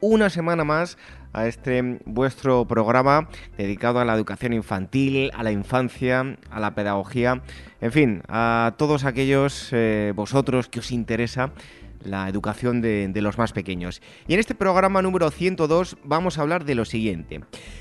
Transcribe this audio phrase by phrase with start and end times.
[0.00, 0.98] una semana más
[1.32, 7.42] a este vuestro programa dedicado a la educación infantil, a la infancia, a la pedagogía,
[7.80, 11.52] en fin, a todos aquellos eh, vosotros que os interesa
[12.02, 14.00] la educación de, los más pequeños.
[14.26, 17.40] Y en este programa número 102 vamos a hablar de lo siguiente.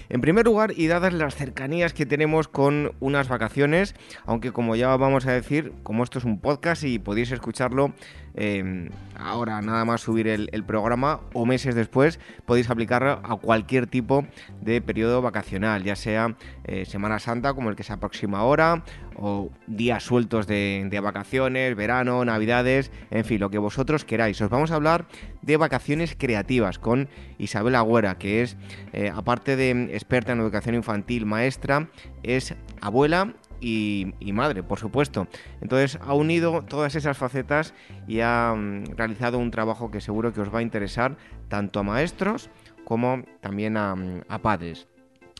[0.09, 4.95] En primer lugar, y dadas las cercanías que tenemos con unas vacaciones, aunque como ya
[4.95, 7.93] vamos a decir, como esto es un podcast y podéis escucharlo
[8.37, 14.25] em, ahora nada más subir el, programa o meses después, podéis aplicarlo a cualquier tipo
[14.61, 18.83] de periodo vacacional, ya sea eh, Semana Santa como el que se aproxima ahora,
[19.15, 24.39] o días sueltos de, vacaciones, verano, navidades, en fin, lo que vosotros queráis.
[24.41, 25.07] Os vamos a hablar
[25.41, 28.57] de vacaciones creativas con Isabel Agüera, que es,
[28.93, 31.89] eh, aparte de experta en educación infantil, maestra,
[32.23, 35.27] es abuela y, madre, por supuesto.
[35.61, 37.73] Entonces ha unido todas esas facetas
[38.07, 41.83] y ha mm, realizado un trabajo que seguro que os va a interesar tanto a
[41.83, 42.49] maestros
[42.85, 44.87] como también a mm, padres.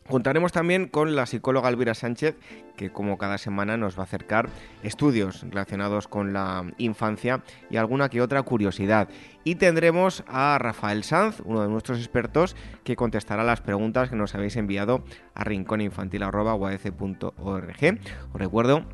[0.09, 2.37] Contaremos también con la psicóloga Elvira Sánchez,
[2.77, 4.49] que como cada semana nos va a acercar
[4.83, 9.09] estudios relacionados con la infancia y alguna que otra curiosidad.
[9.43, 14.33] Y tendremos a Rafael Sanz, uno de nuestros expertos, que contestará las preguntas que nos
[14.33, 15.03] habéis enviado
[15.35, 17.99] a rincóninfantil.org.
[18.33, 18.85] Os recuerdo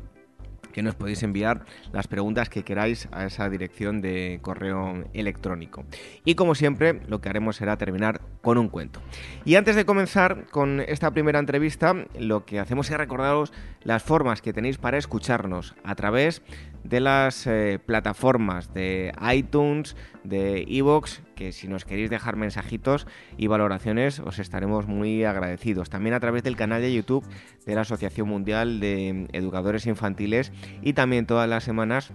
[0.74, 5.84] que nos podéis enviar las preguntas que queráis a esa dirección de correo electrónico.
[6.24, 9.00] Y como siempre, lo que haremos será terminar con un cuento.
[9.44, 13.52] Y antes de comenzar con esta primera entrevista, lo que hacemos es recordaros
[13.84, 16.42] las formas que tenéis para escucharnos a través
[16.84, 23.46] de las eh, plataformas de iTunes, de Evox, que si nos queréis dejar mensajitos y
[23.46, 25.90] valoraciones os estaremos muy agradecidos.
[25.90, 27.26] También a través del canal de YouTube
[27.66, 30.52] de la Asociación Mundial de Educadores Infantiles
[30.82, 32.12] y también todas las semanas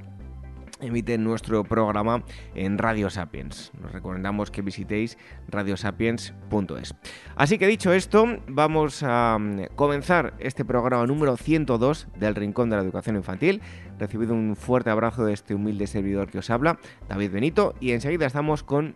[0.81, 2.23] emite nuestro programa
[2.55, 3.71] en Radio Sapiens.
[3.79, 5.17] Nos recomendamos que visitéis
[5.47, 6.95] radiosapiens.es.
[7.35, 12.77] Así que dicho esto, vamos a mm, comenzar este programa número 102 del Rincón de
[12.77, 13.61] la Educación Infantil.
[13.97, 18.25] Recibido un fuerte abrazo de este humilde servidor que os habla, David Benito, y enseguida
[18.25, 18.95] estamos con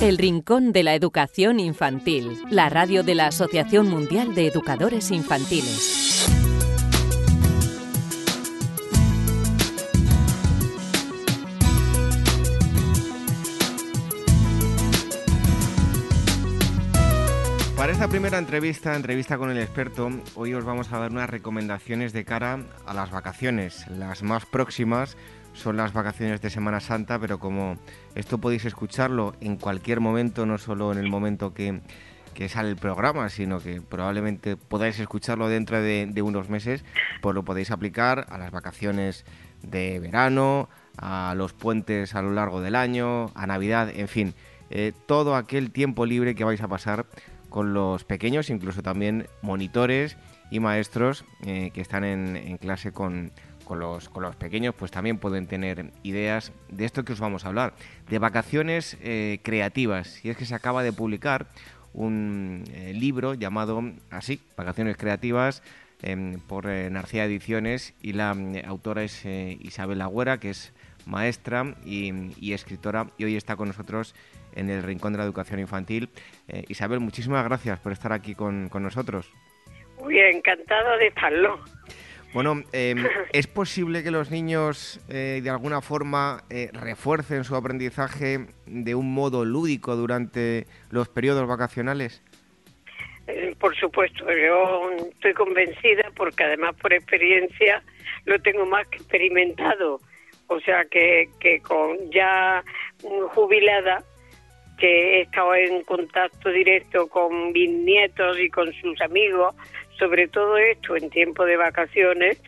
[0.00, 6.24] El Rincón de la Educación Infantil, la radio de la Asociación Mundial de Educadores Infantiles.
[17.76, 22.12] Para esta primera entrevista, entrevista con el experto, hoy os vamos a dar unas recomendaciones
[22.12, 25.16] de cara a las vacaciones, las más próximas
[25.58, 27.76] son las vacaciones de Semana Santa, pero como
[28.14, 31.80] esto podéis escucharlo en cualquier momento, no solo en el momento que,
[32.48, 36.84] sale el programa, sino que probablemente podáis escucharlo dentro de, unos meses,
[37.20, 39.24] pues lo podéis aplicar a las vacaciones
[39.62, 44.34] de verano, a los puentes a lo largo del año, a Navidad, en fin,
[44.70, 47.06] eh, todo aquel tiempo libre que vais a pasar
[47.48, 50.16] con los pequeños, incluso también monitores
[50.52, 53.32] y maestros eh, que están en clase con,
[53.68, 57.44] con los, con los pequeños, pues también pueden tener ideas de esto que os vamos
[57.44, 57.74] a hablar,
[58.08, 60.24] de vacaciones eh, creativas.
[60.24, 61.46] Y es que se acaba de publicar
[61.92, 65.62] un eh, libro llamado así, Vacaciones Creativas,
[66.02, 68.34] em, por eh, Narcía Ediciones, y la
[68.66, 70.72] autora es Isabel Agüera, que es
[71.04, 74.14] maestra y, escritora, y hoy está con nosotros
[74.54, 76.08] en el Rincón de la Educación Infantil.
[76.68, 79.30] Isabel, muchísimas gracias por estar aquí con, con nosotros.
[80.00, 81.60] Muy encantado de estarlo.
[82.32, 82.98] Bueno, em,
[83.32, 89.12] ¿es posible que los niños eh, de alguna forma eh, refuercen su aprendizaje de un
[89.12, 92.22] modo lúdico durante los periodos vacacionales?
[93.26, 97.82] Eh, por supuesto, yo estoy convencida porque además por experiencia
[98.24, 100.00] lo tengo más que experimentado.
[100.46, 102.64] O sea que, que con ya
[103.34, 104.02] jubilada,
[104.78, 109.54] que he estado en contacto directo con mis nietos y con sus amigos,
[109.98, 112.40] sobre todo esto en tiempo de vacaciones,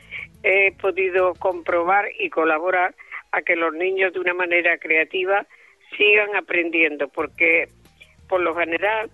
[0.43, 2.95] he podido comprobar y colaborar
[3.33, 5.47] a que los niños de una manera creativa
[5.97, 7.69] sigan aprendiendo, porque
[8.29, 9.11] por lo general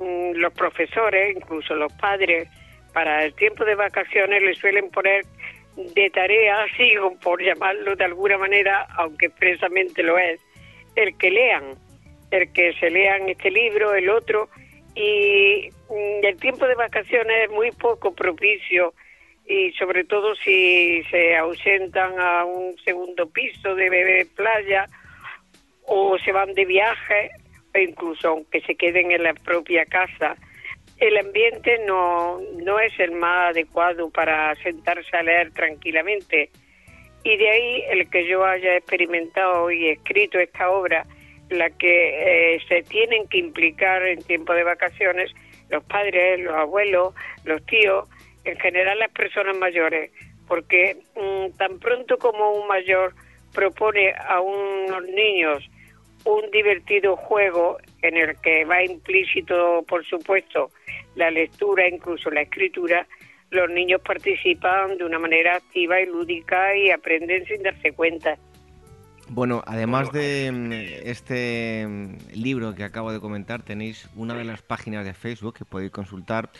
[0.00, 2.48] mm, los profesores, incluso los padres,
[2.92, 5.24] para el tiempo de vacaciones les suelen poner
[5.76, 10.40] de tarea, así por llamarlo de alguna manera, aunque expresamente lo es,
[10.96, 11.74] el que lean,
[12.30, 14.48] el que se lean este libro, el otro,
[14.94, 15.70] y
[16.22, 18.94] el tiempo de vacaciones es muy poco propicio
[19.46, 24.86] y sobre todo si se ausentan a un segundo piso de bebé playa
[25.86, 27.30] o se van de viaje
[27.74, 30.36] o incluso aunque se queden en la propia casa
[30.98, 36.50] el ambiente no no es el más adecuado para sentarse a leer tranquilamente.
[37.24, 41.06] Y de ahí el que yo haya experimentado y escrito esta obra
[41.50, 45.32] la que eh, se tienen que implicar en tiempo de vacaciones
[45.70, 47.14] los padres, los abuelos,
[47.44, 48.08] los tíos,
[48.44, 50.10] en general las personas mayores,
[50.46, 53.14] porque mm, tan pronto como un mayor
[53.52, 55.64] propone a unos niños
[56.24, 60.70] un divertido juego en el que va implícito, por supuesto,
[61.16, 63.06] la lectura, incluso la escritura,
[63.50, 68.36] los niños participan de una manera activa y lúdica y aprenden sin darse cuenta.
[69.28, 70.72] Bueno, además de mm,
[71.08, 75.64] este mm, libro que acabo de comentar, tenéis una de las páginas de Facebook que
[75.64, 76.50] podéis consultar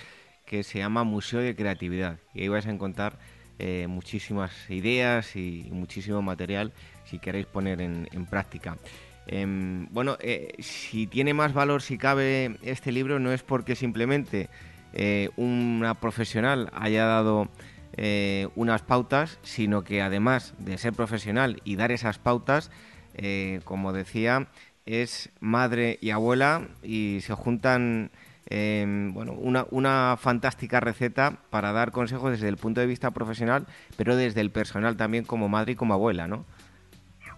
[0.46, 2.18] que se llama Museo de Creatividad.
[2.32, 3.18] Y ahí vais a encontrar
[3.58, 6.72] eh, muchísimas ideas y, muchísimo material
[7.04, 8.78] si queréis poner en, práctica.
[9.26, 14.48] Em, bueno, eh, si tiene más valor, si cabe, este libro no es porque simplemente
[14.92, 17.48] eh, una profesional haya dado
[17.96, 22.70] eh, unas pautas, sino que además de ser profesional y dar esas pautas,
[23.16, 24.46] eh, como decía,
[24.86, 28.10] es madre y abuela y se juntan
[28.50, 33.66] em, bueno, una, una fantástica receta para dar consejos desde el punto de vista profesional,
[33.96, 36.44] pero desde el personal también como madre y como abuela, ¿no?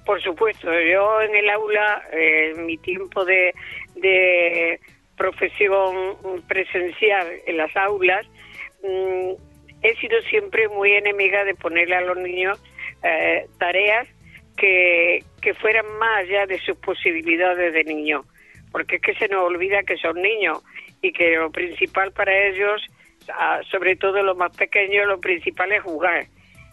[0.05, 3.53] Por supuesto, yo en el aula, en mi tiempo de,
[3.97, 4.81] de
[5.17, 6.17] profesión
[6.47, 8.25] presencial en las aulas,
[8.83, 9.33] mm,
[9.87, 12.61] he sido siempre muy enemiga de ponerle a los niños
[13.03, 14.09] eh, tareas
[14.57, 18.25] que, que fueran más allá de sus posibilidades de niño,
[18.73, 20.63] porque es que se nos olvida que son niños
[21.03, 22.83] y que lo principal para ellos,
[23.33, 26.27] ah, sobre todo los más pequeños, lo principal es jugar.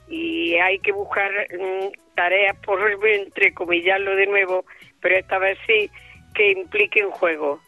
[0.07, 4.65] Y hay que buscar mm, tareas, por entrecomillarlo de nuevo,
[5.01, 5.89] pero esta vez sí,
[6.33, 7.59] que impliquen juego.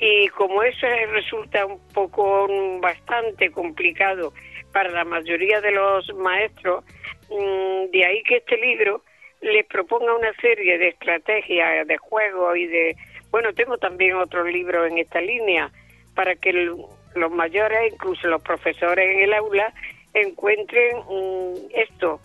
[0.00, 4.32] Y como eso resulta un poco mm, bastante complicado
[4.72, 6.84] para la mayoría de los maestros,
[7.30, 9.02] mm, de ahí que este libro
[9.40, 12.96] les proponga una serie de estrategias de juego y de,
[13.30, 15.70] bueno, tengo también otros libros en esta línea,
[16.14, 19.72] para que los mayores, incluso los profesores en el aula,
[20.14, 22.20] encuentren mm, esto,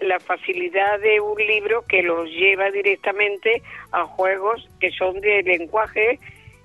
[0.00, 3.62] la facilidad de un libro que los lleva directamente
[3.92, 6.18] a juegos que son de lenguaje,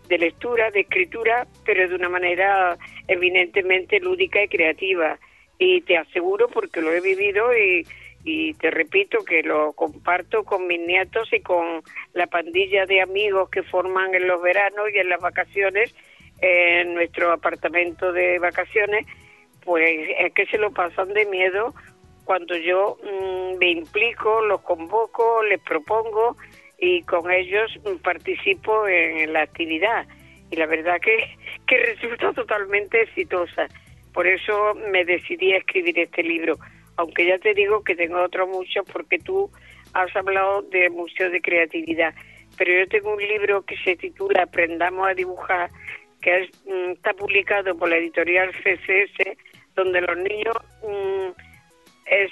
[0.07, 5.17] de lectura, de escritura, pero de una manera evidentemente lúdica y creativa.
[5.65, 7.85] Y te aseguro, porque lo he vivido y,
[8.59, 11.81] te repito que lo comparto con mis nietos y con
[12.13, 15.95] la pandilla de amigos que forman en los veranos y en las vacaciones
[16.41, 19.05] en nuestro apartamento de vacaciones,
[19.63, 21.73] pues es que se lo pasan de miedo
[22.25, 26.35] cuando yo mm, me implico, los convoco, les propongo
[26.77, 30.05] y con ellos participo en la actividad.
[30.51, 33.67] Y la verdad que, que resulta totalmente exitosa.
[34.13, 36.57] Por eso me decidí a escribir este libro,
[36.97, 39.49] aunque ya te digo que tengo otros muchos porque tú
[39.93, 42.13] has hablado de Museo de Creatividad.
[42.57, 45.69] Pero yo tengo un libro que se titula Aprendamos a dibujar,
[46.21, 49.37] que mm, está publicado por la editorial CCS,
[49.75, 51.31] donde los niños mm,
[52.05, 52.31] es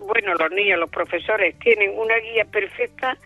[0.00, 3.16] bueno, los niños, los profesores tienen una guía perfecta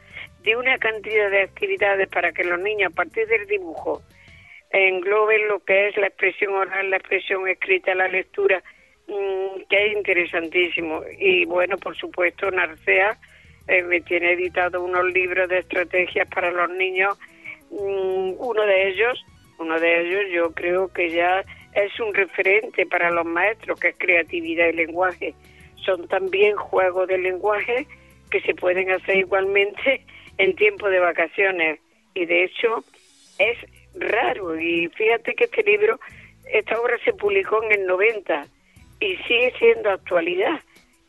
[0.43, 4.03] de una cantidad de actividades para que los niños a partir del dibujo
[4.75, 8.61] engloben lo que es la expresión oral, la expresión escrita, la lectura,
[9.07, 11.03] mm, que es interesantísimo.
[11.19, 13.17] Y bueno, por supuesto, Narcea
[13.69, 17.17] eh, me tiene editado unos libros de estrategias para los niños.
[17.71, 19.25] Mm, uno de ellos,
[19.59, 23.97] uno de ellos yo creo que ya es un referente para los maestros, que es
[23.97, 25.35] creatividad y lenguaje.
[25.85, 27.87] Son también juegos de lenguaje
[28.31, 30.05] que se pueden hacer igualmente
[30.39, 31.79] en tiempo de vacaciones.
[32.15, 32.85] Y de hecho
[33.39, 33.59] es
[33.95, 34.59] raro.
[34.59, 35.99] Y fíjate que este libro,
[36.53, 38.47] esta obra se publicó en el 90
[39.01, 40.61] y sigue siendo actualidad.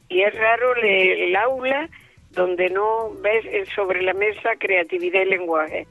[0.10, 1.90] Y es raro leer el aula
[2.32, 5.88] donde no ves sobre la mesa creatividad y lenguaje.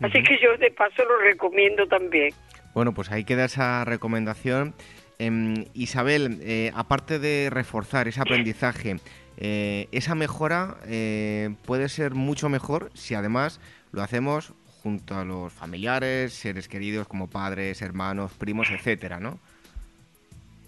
[0.00, 2.32] Así que yo de paso lo recomiendo también.
[2.74, 4.74] Bueno, pues ahí queda esa recomendación.
[5.18, 8.96] Em, Isabel, eh, aparte de reforzar ese aprendizaje,
[9.38, 13.60] eh, esa mejora eh, puede ser mucho mejor si además
[13.92, 14.52] lo hacemos
[14.86, 19.40] junto a los familiares, seres queridos como padres, hermanos, primos, etcétera, ¿no?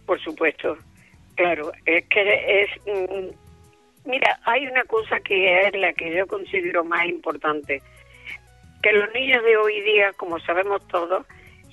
[0.07, 0.77] Por supuesto,
[1.37, 2.71] claro, es que es...
[2.85, 3.29] Mm,
[4.11, 7.81] mira, hay una cosa que es la que yo considero más importante,
[8.83, 11.25] que los niños de hoy día, como sabemos todos,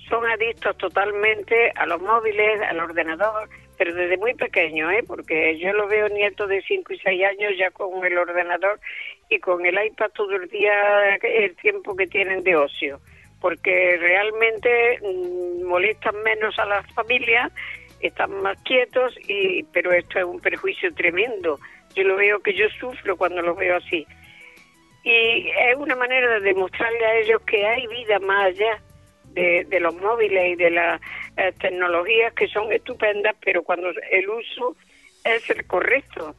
[0.08, 5.04] son adictos totalmente a los móviles, al ordenador, pero desde muy pequeño, ¿eh?
[5.06, 8.80] porque yo lo veo nietos de 5 y 6 años ya con el ordenador
[9.30, 13.00] y con el iPad todo el día, el tiempo que tienen de ocio,
[13.42, 17.52] porque realmente mm, molestan menos a las familias,
[18.00, 21.60] están más quietos, y pero esto es un perjuicio tremendo.
[21.96, 24.06] Yo lo veo que yo sufro cuando lo veo así.
[25.04, 28.80] Y es una manera de demostrarle a ellos que hay vida más allá
[29.36, 31.02] de, los móviles y de las
[31.38, 34.76] eh, tecnologías que son estupendas, pero cuando el uso
[35.24, 36.36] es el correcto.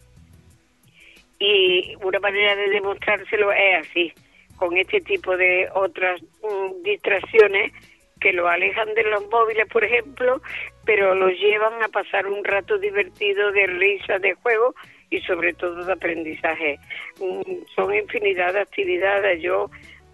[1.38, 4.12] Y una manera de demostrárselo es así,
[4.56, 7.72] con este tipo de otras mm, distracciones
[8.20, 10.40] que lo alejan de los móviles, por ejemplo,
[10.86, 14.74] pero los llevan a pasar un rato divertido de risa, de juego
[15.10, 16.78] y sobre todo de aprendizaje.
[17.20, 19.70] Mm, son infinidad de actividades, yo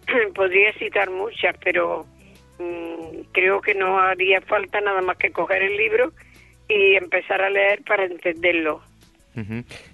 [0.35, 2.05] podría citar muchas, pero
[3.33, 6.13] creo que no haría falta nada más que coger el libro
[6.69, 8.83] y empezar a leer para entenderlo.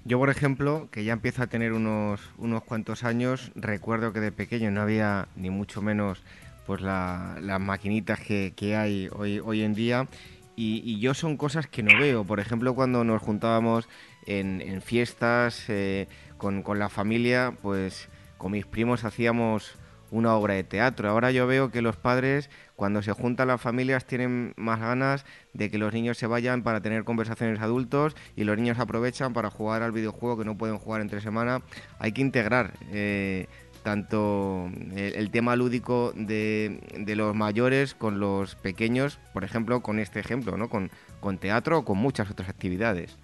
[0.05, 4.33] Yo, por ejemplo, que ya empiezo a tener unos, unos cuantos años, recuerdo que de
[4.33, 6.25] pequeño no había ni mucho menos
[6.67, 10.09] pues las maquinitas que, hay hoy, hoy en día
[10.55, 12.25] y, yo son cosas que no veo.
[12.25, 13.89] Por ejemplo, cuando nos juntábamos
[14.27, 19.78] en, fiestas eh, con, con la familia, pues con mis primos hacíamos
[20.11, 21.09] una obra de teatro.
[21.09, 25.71] Ahora yo veo que los padres, cuando se juntan las familias, tienen más ganas de
[25.71, 29.83] que los niños se vayan para tener conversaciones adultos y los niños aprovechan para jugar
[29.83, 31.63] al videojuego que no pueden jugar entre semana.
[31.99, 33.47] Hay que integrar eh,
[33.83, 40.21] tanto el, tema lúdico de, de, los mayores con los pequeños, por ejemplo, con este
[40.21, 40.69] ejemplo, ¿no?
[40.69, 43.17] con, con teatro o con muchas otras actividades.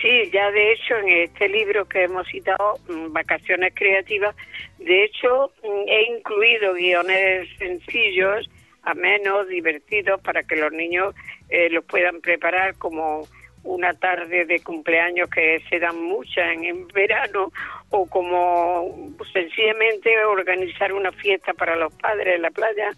[0.00, 4.34] Sí, ya de hecho en este libro que hemos citado, mm, Vacaciones Creativas,
[4.78, 8.48] de hecho mm, he incluido guiones sencillos,
[8.82, 11.14] amenos, divertidos, para que los niños
[11.50, 13.28] eh, los puedan preparar como
[13.64, 17.52] una tarde de cumpleaños que se dan muchas en, en verano
[17.90, 22.90] o como sencillamente organizar una fiesta para los padres en la playa.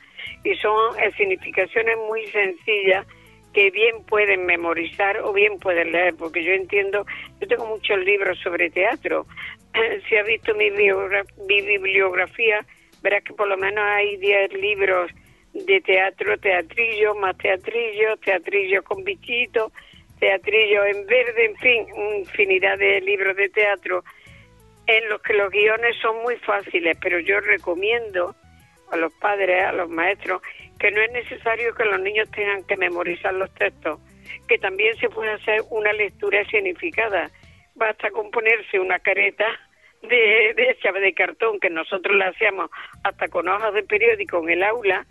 [0.42, 3.06] Y son significaciones muy sencillas
[3.54, 7.06] que bien pueden memorizar o bien pueden leer, porque yo entiendo,
[7.40, 9.26] yo tengo muchos libros sobre teatro.
[10.08, 12.66] si has visto mi, bibliografía,
[13.02, 15.10] verás que por lo menos hay 10 libros
[15.52, 19.70] de teatro, teatrillo, más teatrillo, teatrillo con bichito,
[20.18, 21.86] teatrillo en verde, en fin,
[22.18, 24.04] infinidad de libros de teatro
[24.86, 28.34] en los que los guiones son muy fáciles, pero yo recomiendo
[28.90, 30.42] a los padres, a los maestros,
[30.84, 33.98] que no es necesario que los niños tengan que memorizar los textos,
[34.46, 37.30] que también se puede hacer una lectura significada.
[37.74, 39.46] Basta con ponerse una careta
[40.02, 42.68] de, de de cartón, que nosotros la hacíamos
[43.02, 45.06] hasta con hojas de periódico en el aula,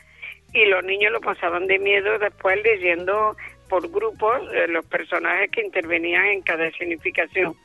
[0.53, 3.35] y los niños lo pasaban de miedo después leyendo
[3.67, 7.55] por grupos eh, los personajes que intervenían en cada significación.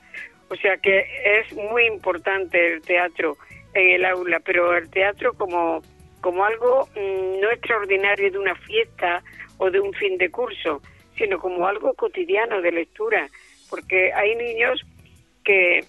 [0.48, 1.04] O sea que
[1.42, 3.36] es muy importante el teatro
[3.74, 5.82] en el aula, pero el teatro como
[6.28, 9.22] como algo mm, no extraordinario de una fiesta
[9.56, 10.82] o de un fin de curso,
[11.16, 13.26] sino como algo cotidiano de lectura,
[13.70, 14.84] porque hay niños
[15.42, 15.86] que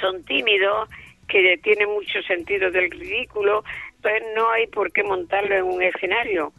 [0.00, 0.88] son tímidos,
[1.28, 3.62] que tienen mucho sentido del ridículo,
[3.96, 6.54] entonces no hay por qué montarlo en un escenario.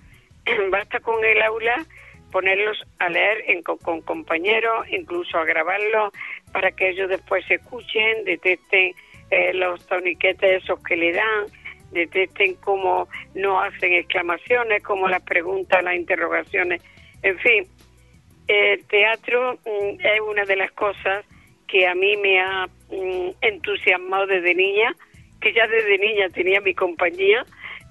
[0.69, 1.83] Basta con el aula
[2.31, 6.13] ponerlos a leer con, compañeros, incluso a grabarlos
[6.51, 8.93] para que ellos después se escuchen, detecten
[9.31, 11.47] eh, los toniquetes esos que le dan,
[11.93, 16.81] detecten cómo no hacen exclamaciones, cómo las preguntas, las interrogaciones.
[17.21, 17.65] En fin,
[18.47, 21.25] el teatro mm, es una de las cosas
[21.67, 24.95] que a mí me ha mm, entusiasmado desde niña,
[25.39, 27.45] que ya desde niña tenía mi compañía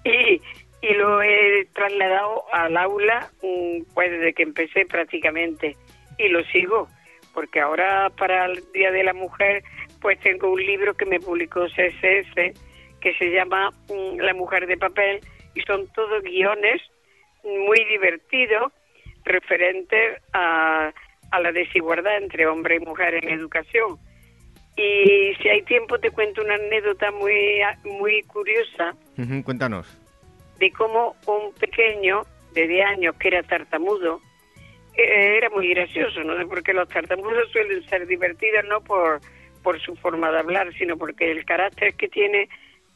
[0.04, 0.40] y,
[0.82, 5.76] y lo he he trasladado al aula mm, pues desde que empecé prácticamente
[6.18, 6.88] y lo sigo
[7.32, 9.62] porque ahora para el Día de la Mujer
[10.00, 12.52] pues tengo un libro que me publicó CSS
[13.02, 15.21] que se llama mm, La Mujer de Papel
[15.54, 16.80] y son todos guiones
[17.44, 18.73] muy divertidos
[19.25, 20.92] referentes a,
[21.30, 23.99] a la desigualdad entre hombre y mujer en educación.
[24.76, 28.94] Y si hay tiempo te cuento una anécdota muy, muy curiosa.
[29.44, 29.99] cuéntanos.
[30.59, 32.23] De cómo un pequeño
[32.54, 34.21] de 10 años que era tartamudo,
[34.94, 36.47] eh, era muy gracioso, ¿no?
[36.49, 39.21] Porque los tartamudos suelen ser divertidos no por,
[39.62, 42.49] por su forma de hablar, sino porque el carácter que tiene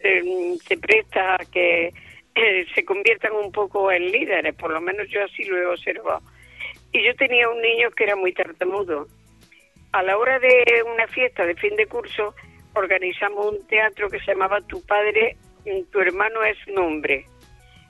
[0.07, 1.93] eh, se presta a que
[2.35, 6.21] eh, se conviertan un poco en líderes, por lo menos yo así lo he observado.
[6.93, 9.07] Y yo tenía un niño que era muy tartamudo.
[9.93, 12.35] A la hora de una fiesta de fin de curso,
[12.75, 15.37] organizamos un teatro que se llamaba Tu padre,
[15.91, 17.27] tu hermano es un hombre.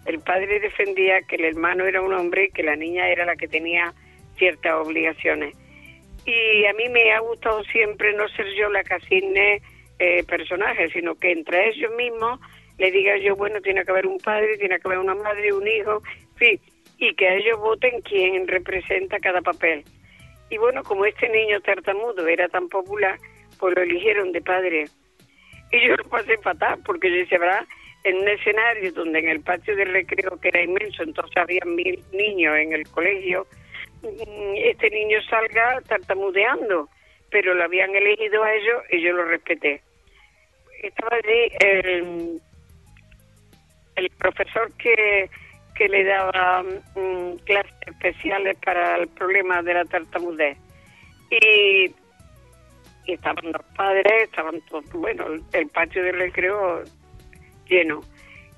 [0.06, 3.36] El padre defendía que el hermano era un hombre y que la niña era la
[3.36, 3.92] que tenía
[4.36, 5.56] ciertas obligaciones.
[6.24, 9.62] Y a mí me ha gustado siempre no ser yo la que asigne
[9.98, 12.40] eh, personajes, sino que entre ellos mismos
[12.78, 15.66] le diga yo, bueno, tiene que haber un padre, tiene que haber una madre, un
[15.66, 16.02] hijo,
[16.38, 16.60] sí,
[16.98, 19.84] y que ellos voten quién representa cada papel.
[20.50, 23.18] Y bueno, como este niño tartamudo era tan popular,
[23.58, 24.84] pues lo eligieron de padre.
[25.72, 27.66] Y yo lo pasé fatal, porque yo decía, ¿verdad?
[28.04, 31.98] En un escenario donde en el patio del recreo, que era inmenso, entonces había mil
[32.12, 33.46] niños en el colegio,
[34.02, 36.88] mm, este niño salga tartamudeando,
[37.30, 39.82] pero lo habían elegido a ellos y yo lo respeté.
[40.82, 42.40] Estaba allí el,
[43.96, 45.30] el profesor que,
[45.74, 50.56] que le daba mm, clases especiales para el problema de la tartamudez.
[51.30, 51.92] Y,
[53.06, 56.82] estaban los padres, estaban todos, bueno, el patio del recreo
[57.68, 58.00] lleno.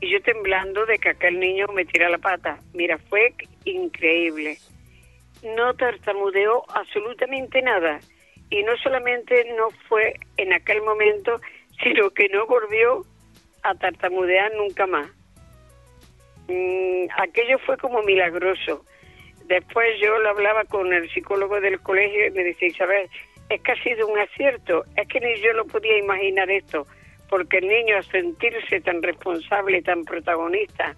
[0.00, 2.58] Y yo temblando de que aquel niño me tira la pata.
[2.72, 3.34] Mira, fue
[3.64, 4.58] increíble.
[5.56, 7.98] No tartamudeó absolutamente nada.
[8.50, 11.40] Y no solamente no fue en aquel momento,
[11.82, 13.02] sino que no volvió
[13.62, 15.08] a tartamudear nunca más.
[16.48, 18.84] Mm, aquello fue como milagroso.
[19.46, 23.08] Después yo lo hablaba con el psicólogo del colegio y me decía, Isabel,
[23.48, 26.86] es que ha sido un acierto, es que ni yo lo podía imaginar esto,
[27.30, 30.94] porque el niño a sentirse tan responsable, tan protagonista,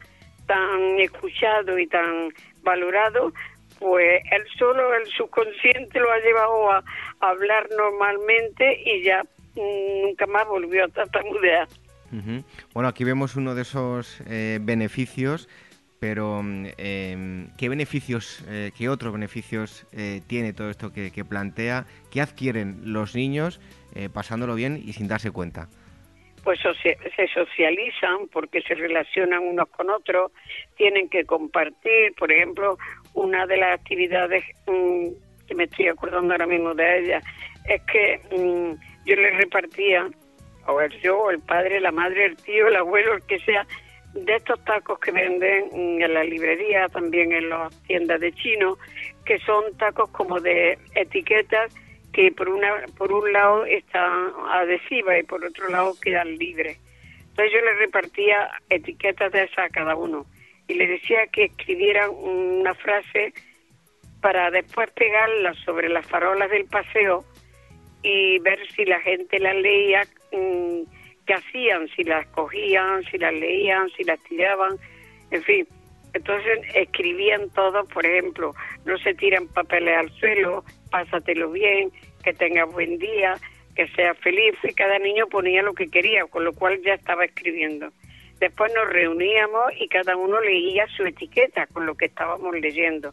[0.46, 2.30] tan escuchado y tan
[2.62, 3.32] valorado,
[3.78, 6.84] pues él solo, el subconsciente lo ha llevado a,
[7.20, 9.22] hablar normalmente y ya
[9.56, 11.68] nunca más volvió a tartamudear.
[12.74, 15.48] Bueno, aquí vemos uno de esos eh, beneficios,
[16.00, 21.86] pero em, ¿qué beneficios, eh, qué otros beneficios eh, tiene todo esto que, plantea?
[22.10, 23.60] ¿Qué adquieren los niños
[24.12, 25.68] pasándolo bien y sin darse cuenta?
[26.44, 30.32] Pues se socializan porque se relacionan unos con otros,
[30.76, 32.78] tienen que compartir, por ejemplo,
[33.14, 35.08] una de las actividades mm,
[35.46, 37.22] que me estoy acordando ahora mismo de ella
[37.68, 40.08] es que mm, yo les repartía
[40.66, 43.66] o ver yo, el padre, la madre, el tío, el abuelo, el que sea,
[44.14, 48.76] de estos tacos que venden en la librería, también en las tiendas de chino,
[49.24, 51.72] que son tacos como de etiquetas
[52.12, 56.78] que por una por un lado están adhesivas y por otro lado quedan libres.
[57.20, 60.26] Entonces yo les repartía etiquetas de esas a cada uno
[60.66, 63.32] y les decía que escribieran una frase
[64.20, 67.24] para después pegarla sobre las farolas del paseo
[68.02, 70.82] y ver si la gente las leía, mm,
[71.26, 74.76] qué hacían, si las cogían, si las leían, si las tiraban,
[75.30, 75.66] en fin.
[76.12, 81.92] Entonces escribían todo, por ejemplo, no se tiran papeles al suelo, pásatelo bien,
[82.24, 83.36] que tenga buen día,
[83.76, 87.24] que sea feliz, y cada niño ponía lo que quería, con lo cual ya estaba
[87.24, 87.92] escribiendo.
[88.40, 93.12] Después nos reuníamos y cada uno leía su etiqueta con lo que estábamos leyendo.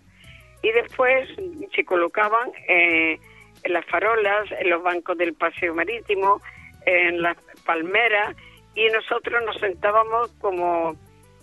[0.63, 1.29] Y después
[1.75, 3.19] se colocaban eh,
[3.63, 6.41] en las farolas, en los bancos del paseo marítimo,
[6.85, 8.35] en las palmeras,
[8.75, 10.95] y nosotros nos sentábamos como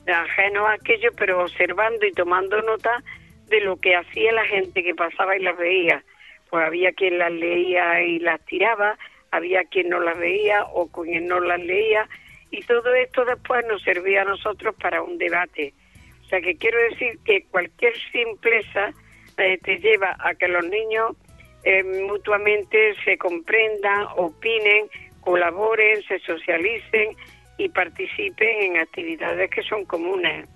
[0.07, 3.03] ajenos a aquello, pero observando y tomando nota
[3.47, 6.05] de lo que hacía la gente que pasaba y las veía.
[6.51, 8.97] Pues había quien las leía y las tiraba,
[9.31, 12.09] había quien no las veía o quien no las leía,
[12.51, 15.75] y todo esto después nos servía a nosotros para un debate.
[16.25, 18.93] O sea que quiero decir que cualquier simpleza
[19.39, 21.17] eh, te lleva a que los niños
[21.65, 24.87] eh, mutuamente se comprendan, opinen,
[25.21, 27.17] colaboren, se socialicen
[27.57, 30.47] y participen en actividades que son comunes.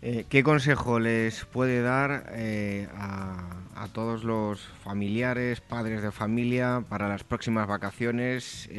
[0.00, 3.58] Eh, ¿Qué consejo les puede dar eh, a,
[3.92, 8.70] todos los familiares, padres de familia para las próximas vacaciones?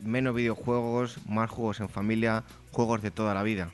[0.00, 3.70] menos videojuegos, más juegos en familia, juegos de toda la vida.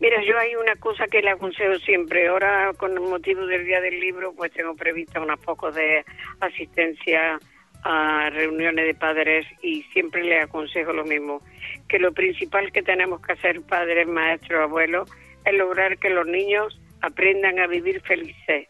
[0.00, 2.26] Mira, yo hay una cosa que le aconsejo siempre.
[2.28, 6.02] Ahora, con el motivo del Día del Libro, pues tengo prevista unas pocos de
[6.40, 7.38] asistencia
[7.84, 11.42] a reuniones de padres y siempre le aconsejo lo mismo,
[11.86, 15.10] que lo principal que tenemos que hacer padres, maestros, abuelos,
[15.44, 18.68] es lograr que los niños aprendan a vivir felices,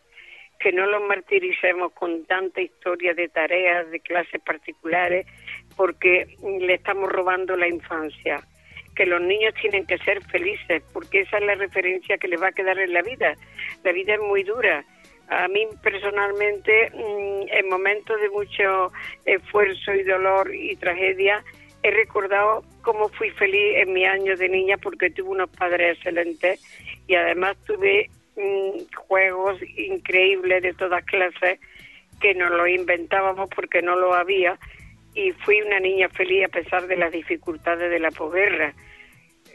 [0.59, 5.27] que no los martiricemos con tanta historia de tareas, de clases particulares,
[5.77, 6.27] porque
[6.61, 8.45] le estamos robando la infancia
[9.01, 12.49] que los niños tienen que ser felices, porque esa es la referencia que les va
[12.49, 13.35] a quedar en la vida.
[13.83, 14.85] La vida es muy dura.
[15.29, 18.93] A mí personalmente, mm, en momentos de mucho
[19.25, 21.43] esfuerzo y dolor y tragedia,
[21.83, 26.61] he recordado cómo fui feliz en mi año de niña porque tuve unos padres excelentes
[27.07, 31.59] y además tuve mm, juegos increíbles de todas clases
[32.21, 34.59] que nos lo inventábamos porque no lo había
[35.15, 38.75] y fui una niña feliz a pesar de las dificultades de la posguerra.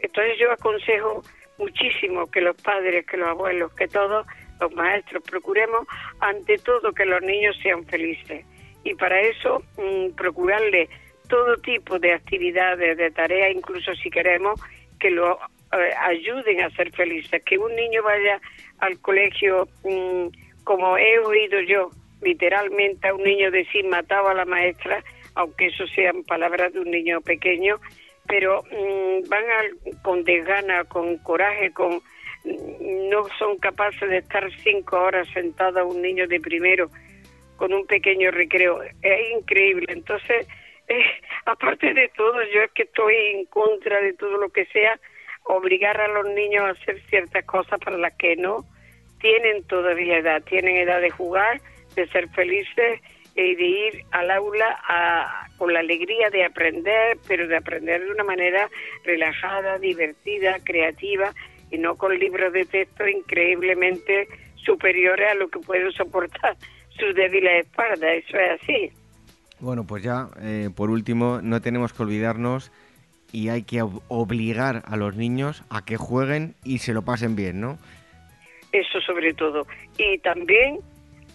[0.06, 1.22] Entonces yo aconsejo
[1.58, 4.24] muchísimo que los padres, que los abuelos, que todos
[4.60, 5.86] los maestros procuremos
[6.20, 8.46] ante todo que los niños sean felices.
[8.84, 10.88] Y para eso mm, procurarle
[11.28, 14.60] todo tipo de actividades, de tareas, incluso si queremos
[15.00, 15.38] que lo
[15.72, 18.40] eh, ayuden a ser felices, que un niño vaya
[18.78, 20.28] al colegio mm,
[20.62, 21.90] como he oído yo
[22.22, 25.02] literalmente a un niño decir mataba a la maestra,
[25.34, 27.80] aunque eso sean palabras de un niño pequeño,
[28.26, 29.44] pero mm, van
[30.02, 32.00] con desgana, con coraje, con
[33.10, 36.90] no son capaces de estar cinco horas sentados un niño de primero
[37.56, 38.82] con un pequeño recreo.
[38.82, 39.86] Es increíble.
[39.88, 40.46] Entonces,
[40.88, 41.04] eh,
[41.44, 44.98] aparte de todo, yo es que estoy en contra de todo lo que sea
[45.44, 48.64] obligar a los niños a hacer ciertas cosas para las que no
[49.20, 50.42] tienen todavía edad.
[50.42, 51.60] Tienen edad de jugar,
[51.94, 53.00] de ser felices
[53.36, 58.10] y de ir al aula a, con la alegría de aprender, pero de aprender de
[58.10, 58.68] una manera
[59.04, 61.32] relajada, divertida, creativa
[61.70, 66.56] y no con libros de texto increíblemente superiores a lo que pueden soportar
[66.98, 68.24] sus débiles espaldas.
[68.26, 68.90] Eso es así.
[69.60, 72.72] Bueno, pues ya, eh, por último, no tenemos que olvidarnos
[73.32, 77.60] y hay que obligar a los niños a que jueguen y se lo pasen bien,
[77.60, 77.78] ¿no?
[78.72, 79.66] Eso sobre todo.
[79.98, 80.80] Y también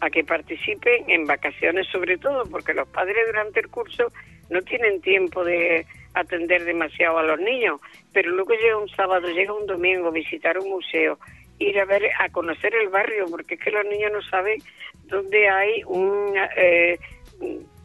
[0.02, 4.12] a que participen en vacaciones sobre todo, porque los padres durante el curso
[4.50, 7.80] no tienen tiempo de atender demasiado a los niños,
[8.12, 11.18] pero luego llega un sábado, llega un domingo, visitar un museo,
[11.60, 14.60] ir a ver, a conocer el barrio, porque es que los niños no saben
[15.06, 16.36] dónde hay un...
[16.58, 17.00] Eh,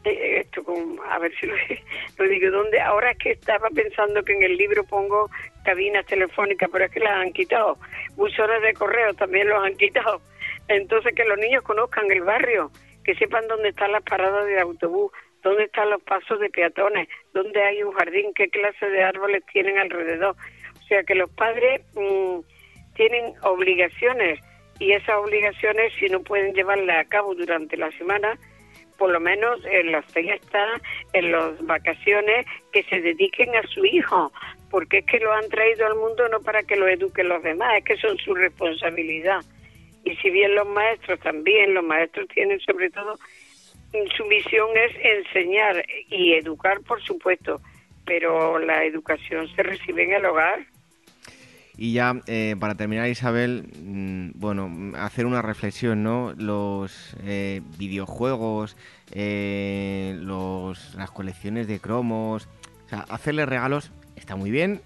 [0.09, 0.65] esto
[1.11, 1.47] a ver si
[2.19, 5.29] lo, digo, dónde ahora es que estaba pensando que en el libro pongo
[5.65, 7.77] cabinas telefónicas, pero es que las han quitado.
[8.15, 10.21] Buzones de correo también los han quitado.
[10.69, 12.71] Entonces, que los niños conozcan el barrio,
[13.05, 17.63] que sepan dónde están las paradas de autobús, dónde están los pasos de peatones, dónde
[17.63, 20.35] hay un jardín, qué clase de árboles tienen alrededor.
[20.77, 22.41] O sea, que los padres mm,
[22.95, 24.41] tienen obligaciones
[24.79, 28.39] y esas obligaciones, si no pueden llevarlas a cabo durante la semana,
[28.99, 30.81] por lo menos en las fiestas,
[31.13, 34.33] en las vacaciones, que se dediquen a su hijo,
[34.71, 37.79] porque es que lo han traído al mundo no para que lo eduquen los demás,
[37.79, 39.41] es que son su responsabilidad.
[40.07, 43.19] Y si bien los maestros también, los maestros tienen sobre todo,
[44.17, 47.61] su misión es enseñar y educar, por supuesto,
[48.05, 50.65] pero la educación se recibe en el hogar.
[51.77, 56.33] Y ya, eh, para terminar, Isabel, mm, bueno, hacer una reflexión, ¿no?
[56.39, 58.77] Los eh, videojuegos,
[59.11, 62.49] eh, los, las colecciones de cromos,
[62.87, 64.81] o sea, hacerles regalos está muy bien,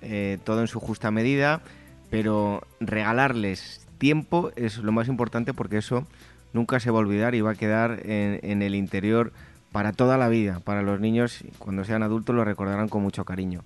[0.45, 1.63] todo en su justa medida,
[2.11, 6.05] pero regalarles tiempo es lo más importante porque eso
[6.53, 9.31] nunca se va a olvidar y va a quedar en, el interior
[9.71, 10.59] para toda la vida.
[10.65, 13.61] Para los niños, cuando sean adultos, lo recordarán con mucho cariño.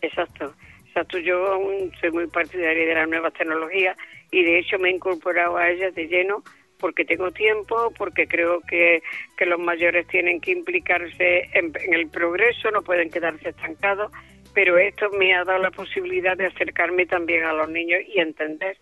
[0.00, 0.54] Exacto,
[0.86, 1.18] exacto.
[1.18, 3.96] Yo aún soy muy partidaria de las nuevas tecnologías
[4.30, 6.42] y de hecho me he incorporado a ellas de lleno
[6.78, 9.02] porque tengo tiempo, porque creo que,
[9.36, 14.12] que los mayores tienen que implicarse en, en el progreso, no pueden quedarse estancados,
[14.54, 18.78] pero esto me ha dado la posibilidad de acercarme también a los niños y entender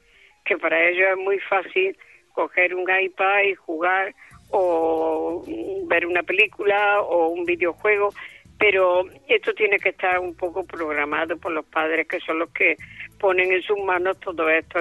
[0.47, 1.97] que para ellos es muy fácil
[2.33, 4.15] coger un iPad y jugar
[4.51, 5.45] o
[5.87, 8.11] ver una película o un videojuego,
[8.59, 12.77] pero esto tiene que estar un poco programado por los padres que son los que
[13.19, 14.79] ponen en sus manos todo esto.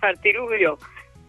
[0.00, 0.78] Artilugios,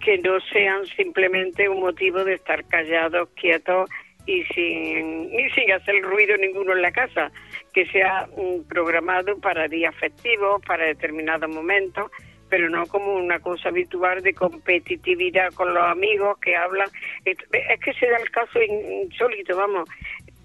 [0.03, 3.89] que no sean simplemente un motivo de estar callados, quietos
[4.25, 7.31] y sin, y sin hacer ruido ninguno en la casa,
[7.73, 12.11] que sea mm, programado para días festivos, para determinados momentos
[12.49, 16.89] pero no como una cosa habitual de competitividad con los amigos que hablan.
[17.25, 17.37] Es
[17.79, 19.89] que se da el caso insólito, vamos,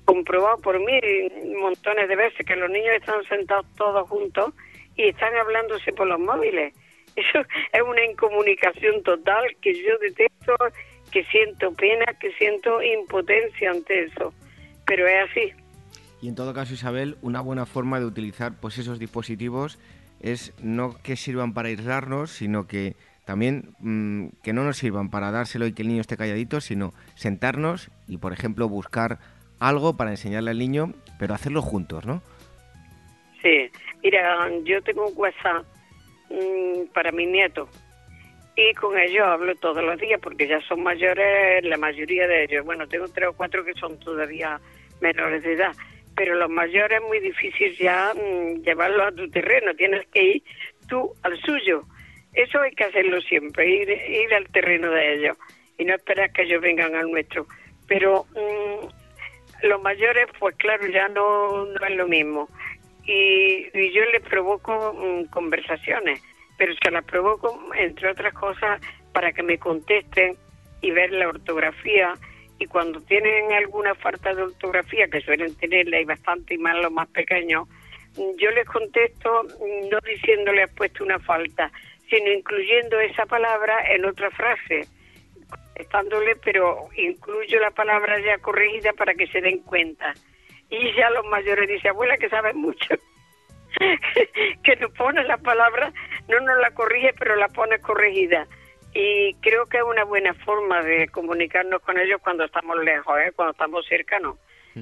[0.04, 1.00] comprobado por mí
[1.60, 4.52] montones de veces que los niños están sentados todos juntos
[4.96, 6.74] y están hablándose por los móviles.
[7.16, 7.40] Eso
[7.72, 10.56] es una incomunicación total que yo detesto,
[11.10, 14.32] que siento pena, que siento impotencia ante eso.
[14.86, 15.52] Pero es así.
[16.22, 19.78] Y en todo caso, Isabel, una buena forma de utilizar pues esos dispositivos
[20.22, 25.30] es no que sirvan para aislarnos, sino que también mm, que no nos sirvan para
[25.30, 29.18] dárselo y que el niño esté calladito, sino sentarnos y, por ejemplo, buscar
[29.58, 32.22] algo para enseñarle al niño, pero hacerlo juntos, ¿no?
[33.42, 33.70] Sí,
[34.02, 35.64] mira, yo tengo un WhatsApp
[36.30, 37.68] mm, para mi nieto
[38.56, 42.64] y con ellos hablo todos los días porque ya son mayores, la mayoría de ellos.
[42.64, 44.60] Bueno, tengo tres o cuatro que son todavía
[45.00, 45.72] menores de edad,
[46.14, 50.42] pero los mayores es muy difícil ya mm, llevarlos a tu terreno, tienes que ir
[50.88, 51.84] tú al suyo.
[52.32, 55.36] Eso hay que hacerlo siempre, ir, ir al terreno de ellos
[55.78, 57.46] y no esperar que ellos vengan al nuestro.
[57.86, 62.48] Pero mm, los mayores, pues claro, ya no, no es lo mismo.
[63.04, 66.22] Y, yo les provoco mm, conversaciones,
[66.56, 68.80] pero se las provoco, entre otras cosas,
[69.12, 70.36] para que me contesten
[70.80, 72.14] y ver la ortografía.
[72.62, 76.92] Y cuando tienen alguna falta de ortografía, que suelen tenerla y bastante y más los
[76.92, 77.68] más pequeños,
[78.16, 79.42] mm, yo les contesto
[79.90, 81.72] no diciéndole has puesto una falta,
[82.08, 84.86] sino incluyendo esa palabra en otra frase,
[85.74, 90.14] estándole, pero incluyo la palabra ya corregida para que se den cuenta.
[90.70, 92.94] Y ya los mayores dicen, abuela, que sabes mucho,
[94.62, 95.92] que nos pone la palabra,
[96.28, 98.46] no nos la corrige, pero la pone corregida.
[98.94, 103.32] Y creo que es una buena forma de comunicarnos con ellos cuando estamos lejos, ¿eh?
[103.34, 104.36] cuando estamos cercanos.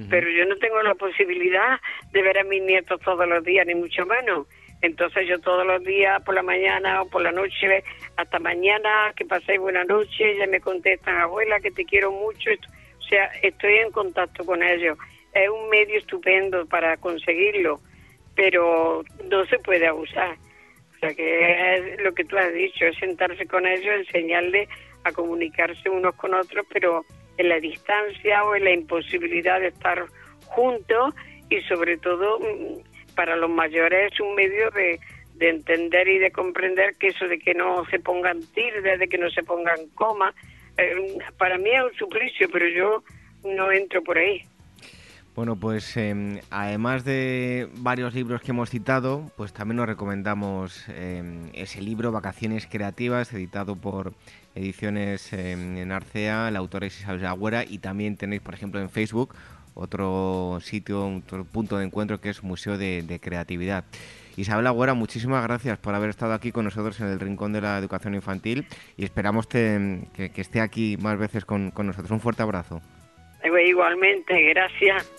[0.09, 1.77] Pero yo no tengo la posibilidad
[2.13, 4.47] de ver a mis nietos todos los días, ni mucho menos.
[4.81, 7.83] Entonces yo todos los días, por la mañana o por la noche,
[8.15, 12.51] hasta mañana, que paséis buena noche, ya me contestan, abuela, que te quiero mucho.
[12.99, 14.97] O sea, estoy en contacto con ellos.
[15.33, 17.79] Es un medio estupendo para conseguirlo,
[18.35, 20.35] pero no se puede abusar.
[21.01, 24.69] Sea, que es lo que tú has dicho, es sentarse con ellos, enseñarles
[25.03, 27.03] a comunicarse unos con otros, pero
[27.37, 30.05] en la distancia o en la imposibilidad de estar
[30.45, 31.15] juntos
[31.49, 34.99] y sobre todo mm, para los mayores es un medio de,
[35.39, 39.27] entender y de comprender que eso de que no se pongan tildes, de que no
[39.31, 40.35] se pongan comas,
[40.77, 43.03] eh, para mí es un suplicio, pero yo
[43.43, 44.43] no entro por ahí.
[45.33, 51.49] Bueno, pues em, además de varios libros que hemos citado, pues también nos recomendamos em,
[51.53, 54.13] ese libro, Vacaciones Creativas, editado por
[54.55, 58.89] Ediciones em, en Arcea, la autora es Isabel Agüera, y también tenéis, por ejemplo, en
[58.89, 59.33] Facebook
[59.73, 63.85] otro sitio, otro punto de encuentro que es Museo de, Creatividad.
[64.35, 67.77] Isabel Agüera, muchísimas gracias por haber estado aquí con nosotros en el Rincón de la
[67.77, 68.65] Educación Infantil
[68.97, 72.11] y esperamos que, esté aquí más veces con, con nosotros.
[72.11, 72.81] Un fuerte abrazo.
[73.43, 75.11] Igualmente, gracias.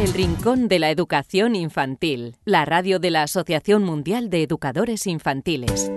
[0.00, 5.92] El Rincón de la Educación Infantil, la radio de la Asociación Mundial de Educadores Infantiles.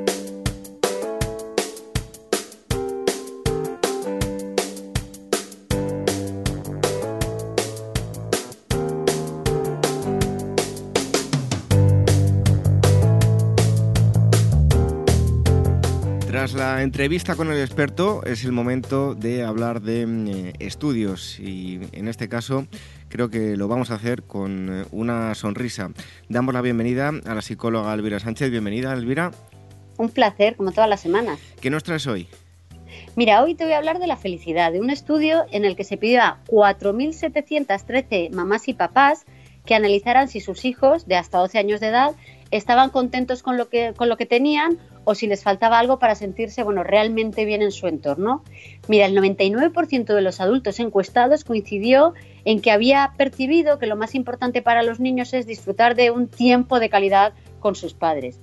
[16.33, 21.79] Tras la entrevista con el experto es el momento de hablar de eh, estudios y
[21.91, 22.65] en este caso
[23.07, 25.91] creo que lo vamos a hacer con eh, una sonrisa.
[26.29, 28.49] Damos la bienvenida a la psicóloga Elvira Sánchez.
[28.49, 29.29] Bienvenida, Elvira.
[29.97, 31.37] Un placer, como todas las semanas.
[31.61, 32.27] ¿Qué nos traes hoy?
[33.15, 35.83] Mira, hoy te voy a hablar de la felicidad, de un estudio en el que
[35.83, 39.25] se pidió a 4.713 mamás y papás
[39.67, 42.15] que analizaran si sus hijos de hasta 12 años de edad
[42.49, 46.15] estaban contentos con lo que, con lo que tenían o si les faltaba algo para
[46.15, 48.43] sentirse bueno, realmente bien en su entorno.
[48.87, 52.13] Mira, el 99% de los adultos encuestados coincidió
[52.45, 56.27] en que había percibido que lo más importante para los niños es disfrutar de un
[56.27, 58.39] tiempo de calidad con sus padres.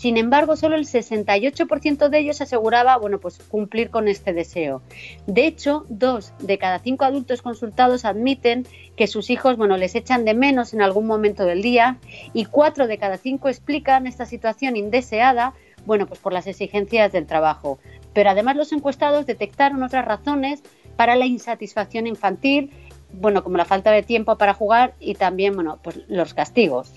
[0.00, 4.80] Sin embargo, solo el 68% de ellos aseguraba, bueno, pues cumplir con este deseo.
[5.26, 10.24] De hecho, dos de cada cinco adultos consultados admiten que sus hijos, bueno, les echan
[10.24, 11.98] de menos en algún momento del día
[12.32, 15.52] y cuatro de cada cinco explican esta situación indeseada
[15.86, 17.78] bueno, pues por las exigencias del trabajo.
[18.12, 20.62] Pero además los encuestados detectaron otras razones
[20.96, 22.70] para la insatisfacción infantil,
[23.12, 26.92] bueno, como la falta de tiempo para jugar y también, bueno, pues los castigos.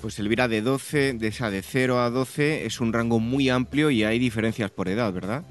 [0.00, 3.90] Pues Elvira, de 12, de esa de 0 a 12 es un rango muy amplio
[3.90, 5.42] y hay diferencias por edad, ¿verdad?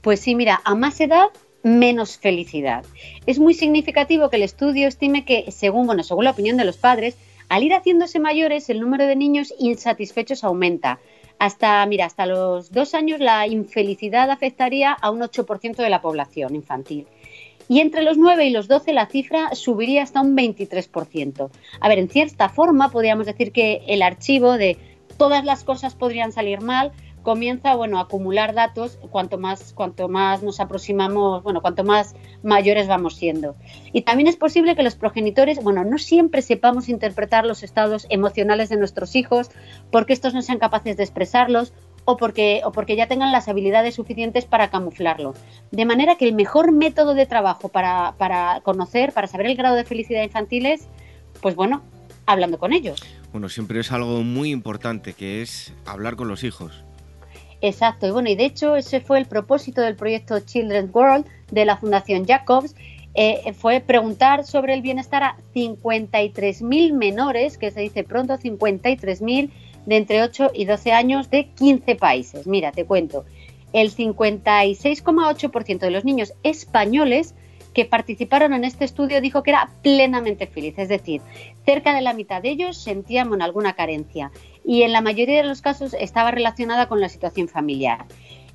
[0.00, 1.26] Pues sí, mira, a más edad
[1.62, 2.84] menos felicidad.
[3.26, 6.76] Es muy significativo que el estudio estime que, según, bueno, según la opinión de los
[6.76, 7.16] padres,
[7.48, 10.98] al ir haciéndose mayores, el número de niños insatisfechos aumenta,
[11.38, 16.54] Hasta, mira, hasta los dos años la infelicidad afectaría a un 8% de la población
[16.54, 17.06] infantil.
[17.68, 21.50] Y entre los 9 y los 12 la cifra subiría hasta un 23%.
[21.80, 24.76] A ver, en cierta forma podríamos decir que el archivo de
[25.16, 26.92] todas las cosas podrían salir mal
[27.24, 32.86] comienza bueno a acumular datos cuanto más cuanto más nos aproximamos bueno cuanto más mayores
[32.86, 33.56] vamos siendo
[33.92, 38.68] y también es posible que los progenitores bueno no siempre sepamos interpretar los estados emocionales
[38.68, 39.50] de nuestros hijos
[39.90, 41.72] porque estos no sean capaces de expresarlos
[42.04, 45.32] o porque, o porque ya tengan las habilidades suficientes para camuflarlo.
[45.70, 49.74] De manera que el mejor método de trabajo para, para conocer, para saber el grado
[49.74, 50.86] de felicidad infantil es,
[51.40, 51.82] pues bueno,
[52.26, 53.02] hablando con ellos.
[53.32, 56.84] Bueno, siempre es algo muy importante, que es hablar con los hijos.
[57.66, 61.64] Exacto, y bueno, y de hecho ese fue el propósito del proyecto Children's World de
[61.64, 62.76] la Fundación Jacobs,
[63.14, 69.48] eh, fue preguntar sobre el bienestar a 53.000 menores, que se dice pronto 53.000
[69.86, 72.46] de entre 8 y 12 años de 15 países.
[72.46, 73.24] Mira, te cuento,
[73.72, 77.34] el 56,8% de los niños españoles
[77.74, 81.20] que participaron en este estudio dijo que era plenamente feliz, es decir,
[81.66, 84.30] cerca de la mitad de ellos sentían alguna carencia
[84.64, 88.06] y en la mayoría de los casos estaba relacionada con la situación familiar.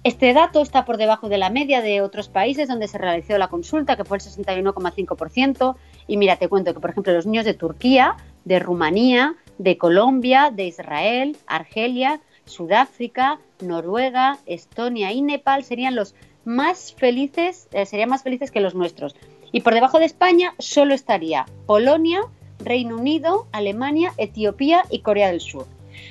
[0.05, 3.49] Este dato está por debajo de la media de otros países donde se realizó la
[3.49, 5.75] consulta, que fue el 61,5%.
[6.07, 10.51] Y mira, te cuento que, por ejemplo, los niños de Turquía, de Rumanía, de Colombia,
[10.55, 16.15] de Israel, Argelia, Sudáfrica, Noruega, Estonia y Nepal serían los
[16.49, 19.15] más felices, eh, serían más felices que los nuestros.
[19.51, 22.21] Y por debajo de España solo estaría Polonia,
[22.57, 25.67] Reino Unido, Alemania, Etiopía y Corea del Sur.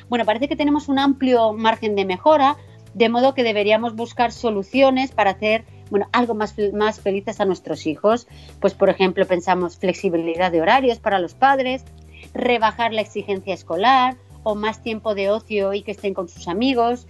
[0.08, 2.56] Bueno, parece que tenemos un amplio margen de mejora,
[2.94, 7.84] de modo que deberíamos buscar soluciones para hacer bueno, algo más, más felices a nuestros
[7.86, 8.28] hijos.
[8.60, 11.84] Pues, por ejemplo, pensamos flexibilidad de horarios para los padres,
[12.32, 17.08] rebajar la exigencia escolar o más tiempo de ocio y que estén con sus amigos.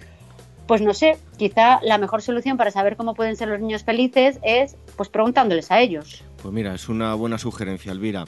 [0.68, 4.38] Pues no sé, quizá la mejor solución para saber cómo pueden ser los niños felices
[4.42, 6.22] es pues preguntándoles a ellos.
[6.42, 8.26] Pues mira, es una buena sugerencia, Elvira.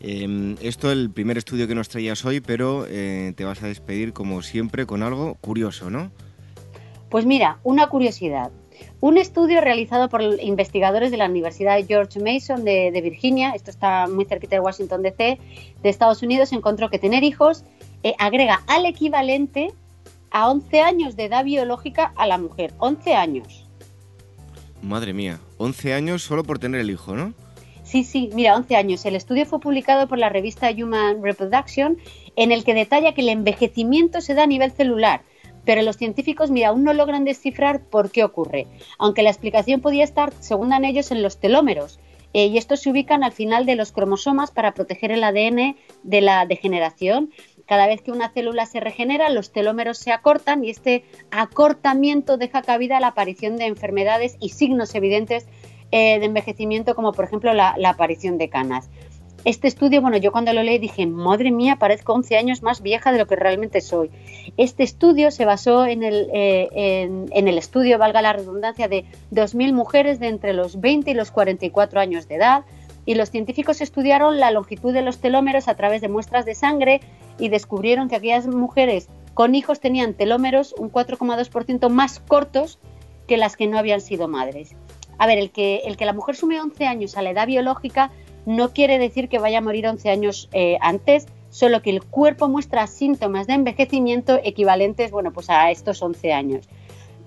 [0.00, 3.68] Em, esto es el primer estudio que nos traías hoy, pero eh, te vas a
[3.68, 6.10] despedir como siempre con algo curioso, ¿no?
[7.08, 8.50] Pues mira, una curiosidad.
[8.98, 14.24] Un estudio realizado por investigadores de la Universidad George Mason de, Virginia, esto está muy
[14.24, 15.38] cerquita de Washington DC,
[15.84, 17.62] de Estados Unidos, encontró que tener hijos
[18.02, 19.72] eh, agrega al equivalente
[20.30, 22.72] a 11 años de edad biológica a la mujer.
[22.78, 23.66] 11 años.
[24.82, 27.32] Madre mía, 11 años solo por tener el hijo, ¿no?
[27.82, 29.04] Sí, sí, mira, 11 años.
[29.06, 31.98] El estudio fue publicado por la revista Human Reproduction,
[32.34, 35.22] en el que detalla que el envejecimiento se da a nivel celular
[35.66, 38.66] pero los científicos, mira, aún no logran descifrar por qué ocurre,
[38.98, 41.98] aunque la explicación podía estar, según dan ellos, en los telómeros,
[42.32, 46.20] eh, y estos se ubican al final de los cromosomas para proteger el ADN de
[46.20, 47.32] la degeneración.
[47.66, 52.62] Cada vez que una célula se regenera, los telómeros se acortan y este acortamiento deja
[52.62, 55.46] cabida a la aparición de enfermedades y signos evidentes
[55.90, 58.88] eh, de envejecimiento, como por ejemplo la aparición de canas.
[59.46, 63.12] Este estudio, bueno, yo cuando lo leí dije, madre mía, parezco 11 años más vieja
[63.12, 64.10] de lo que realmente soy.
[64.56, 66.68] Este estudio se basó en el, eh,
[67.30, 71.30] en, el estudio, valga la redundancia, de 2.000 mujeres de entre los 20 y los
[71.30, 72.64] 44 años de edad
[73.06, 77.00] y los científicos estudiaron la longitud de los telómeros a través de muestras de sangre
[77.38, 82.78] y descubrieron que aquellas mujeres con hijos tenían telómeros un 4,2% más cortos
[83.26, 84.74] que las que no habían sido madres.
[85.18, 88.10] A ver, el que, la mujer sume 11 años a la edad biológica
[88.44, 92.48] no quiere decir que vaya a morir 11 años eh, antes, solo que el cuerpo
[92.48, 96.68] muestra síntomas de envejecimiento equivalentes, bueno, pues a estos 11 años.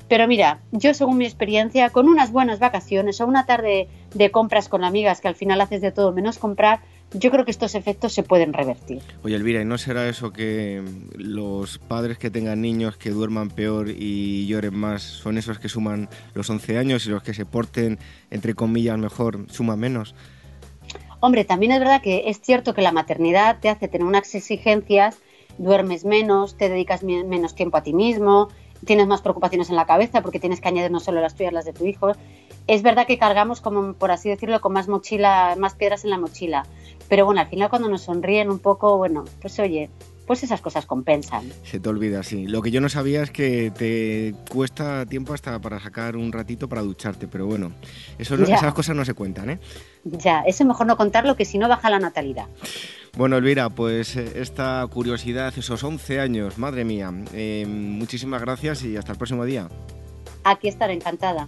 [0.09, 4.67] Pero mira, yo según mi experiencia, con unas buenas vacaciones o una tarde de compras
[4.67, 6.81] con amigas que al final haces de todo menos comprar,
[7.13, 9.01] yo creo que estos efectos se pueden revertir.
[9.23, 10.83] Oye, Elvira, ¿y no será eso que
[11.15, 16.09] los padres que tengan niños que duerman peor y lloren más son esos que suman
[16.33, 17.99] los 11 años y los que se porten,
[18.31, 20.15] entre comillas, mejor suman menos?
[21.19, 25.19] Hombre, también es verdad que es cierto que la maternidad te hace tener unas exigencias,
[25.59, 28.49] duermes menos, te dedicas menos tiempo a ti mismo,
[28.85, 31.65] tienes más preocupaciones en la cabeza porque tienes que añadir no solo las tuyas, las
[31.65, 32.11] de tu hijo.
[32.67, 36.17] Es verdad que cargamos, como por así decirlo, con más mochila, más piedras en la
[36.17, 36.65] mochila.
[37.07, 39.89] Pero bueno, al final cuando nos sonríen un poco, bueno, pues oye,
[40.29, 41.51] pues esas cosas compensan.
[41.63, 42.45] Se te olvida, sí.
[42.45, 46.69] Lo que yo no sabía es que te cuesta tiempo hasta para sacar un ratito
[46.69, 47.71] para ducharte, pero bueno,
[48.19, 49.59] eso esas cosas no se cuentan, ¿eh?
[50.03, 52.45] Ya, eso mejor no contarlo que si no baja la natalidad.
[53.17, 58.97] Bueno, Elvira, pues eh, esta curiosidad, esos 11 años, madre mía, eh, muchísimas gracias y
[58.97, 59.67] hasta el próximo día.
[60.43, 61.47] Aquí estaré encantada.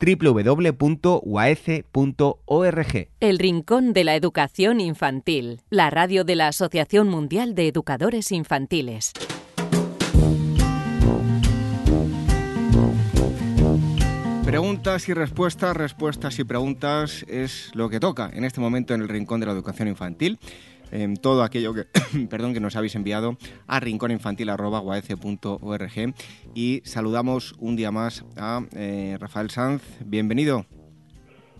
[0.00, 1.08] www.uaece.org.
[3.20, 9.12] El Rincón de la Educación Infantil, la radio de la Asociación Mundial de Educadores Infantiles.
[14.44, 19.08] Preguntas y respuestas, respuestas y preguntas es lo que toca en este momento en el
[19.08, 20.38] Rincón de la Educación Infantil.
[20.90, 21.84] En todo aquello que,
[22.30, 26.14] perdón, que nos habéis enviado a rincóninfantil.org
[26.54, 29.82] y saludamos un día más a eh, Rafael Sanz.
[30.04, 30.64] Bienvenido.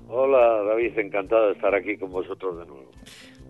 [0.08, 2.90] Hola David, encantado de estar aquí con vosotros de nuevo.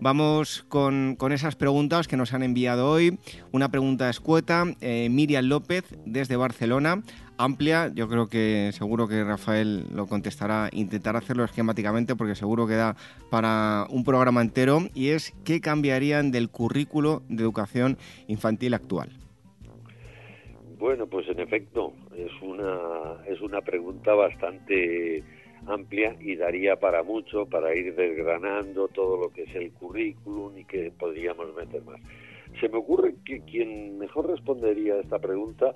[0.00, 3.18] Vamos con, esas preguntas que nos han enviado hoy.
[3.52, 7.02] Una pregunta escueta, eh, Miriam López desde Barcelona
[7.38, 7.90] amplia.
[7.94, 12.96] Yo creo que seguro que Rafael lo contestará, intentar hacerlo esquemáticamente porque seguro que da
[13.30, 19.10] para un programa entero y es qué cambiarían del currículo de educación infantil actual.
[20.78, 25.24] Bueno, pues en efecto es una es una pregunta bastante
[25.66, 30.64] amplia y daría para mucho para ir desgranando todo lo que es el currículum y
[30.64, 32.00] que podríamos meter más.
[32.60, 35.74] Se me ocurre que quien mejor respondería a esta pregunta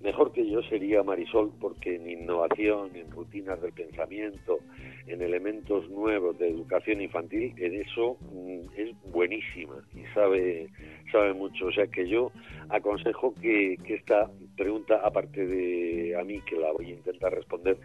[0.00, 4.60] Mejor que yo sería Marisol, porque en innovación, en rutinas del pensamiento,
[5.08, 10.68] en elementos nuevos de educación infantil, en eso mm, es buenísima y sabe,
[11.10, 11.66] sabe mucho.
[11.66, 12.30] O sea que yo
[12.68, 17.76] aconsejo que, esta pregunta, aparte de a mí, que la voy a intentar responder,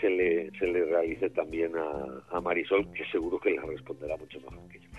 [0.00, 4.40] se le, se le realice también a, a Marisol, que seguro que la responderá mucho
[4.40, 4.89] mejor que yo.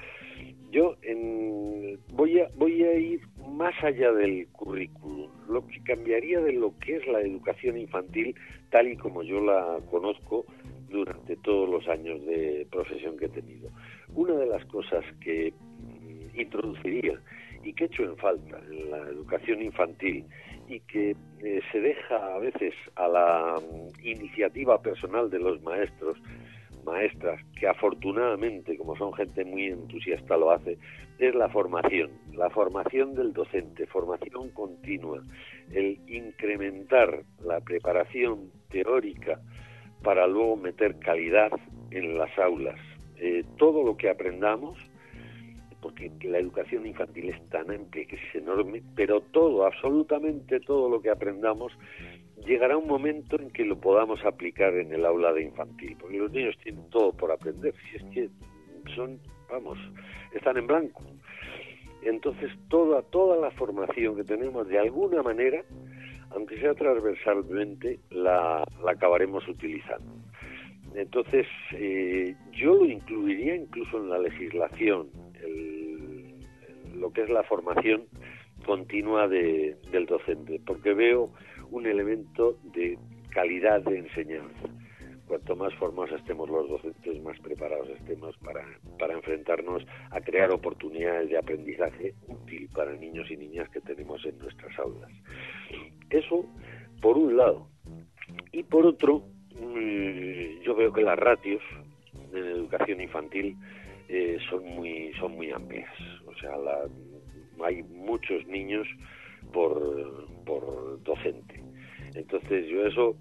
[0.71, 6.53] Yo en, voy, a, voy a ir más allá del currículum, lo que cambiaría de
[6.53, 8.33] lo que es la educación infantil
[8.69, 10.45] tal y como yo la conozco
[10.89, 13.69] durante todos los años de profesión que he tenido.
[14.15, 17.19] Una de las cosas que mm, introduciría
[17.63, 20.25] y que he hecho en falta en la educación infantil
[20.69, 26.17] y que eh, se deja a veces a la mm, iniciativa personal de los maestros
[26.83, 30.77] maestras, que afortunadamente, como son gente muy entusiasta, lo hace,
[31.19, 35.21] es la formación, la formación del docente, formación continua,
[35.71, 39.39] el incrementar la preparación teórica
[40.03, 41.51] para luego meter calidad
[41.91, 42.79] en las aulas.
[43.17, 44.77] Eh, todo lo que aprendamos,
[45.79, 51.01] porque la educación infantil es tan amplia que es enorme, pero todo, absolutamente todo lo
[51.01, 51.71] que aprendamos
[52.45, 56.31] llegará un momento en que lo podamos aplicar en el aula de infantil, porque los
[56.31, 58.29] niños tienen todo por aprender, si es que
[58.95, 59.19] son,
[59.49, 59.77] vamos,
[60.33, 61.03] están en blanco.
[62.03, 65.63] Entonces toda, toda la formación que tenemos de alguna manera,
[66.31, 70.11] aunque sea transversalmente, la, acabaremos utilizando.
[70.95, 75.09] Entonces, eh, yo lo incluiría incluso en la legislación,
[76.95, 78.03] lo que es la formación
[78.65, 81.31] continua del docente, porque veo
[81.71, 82.97] un elemento de
[83.29, 84.69] calidad de enseñanza.
[85.27, 88.65] Cuanto más formados estemos los docentes, más preparados estemos para,
[88.99, 94.37] para enfrentarnos a crear oportunidades de aprendizaje útil para niños y niñas que tenemos en
[94.39, 95.09] nuestras aulas.
[96.09, 96.45] Eso,
[97.01, 97.67] por un lado.
[98.51, 99.23] Y por otro,
[99.55, 101.61] mm, yo veo que las ratios
[102.33, 103.55] en educación infantil
[104.09, 105.93] eh, son muy son muy amplias.
[106.25, 106.51] O sea,
[107.63, 108.85] hay muchos niños
[109.53, 111.60] por, por docente.
[112.15, 113.15] Entonces yo eso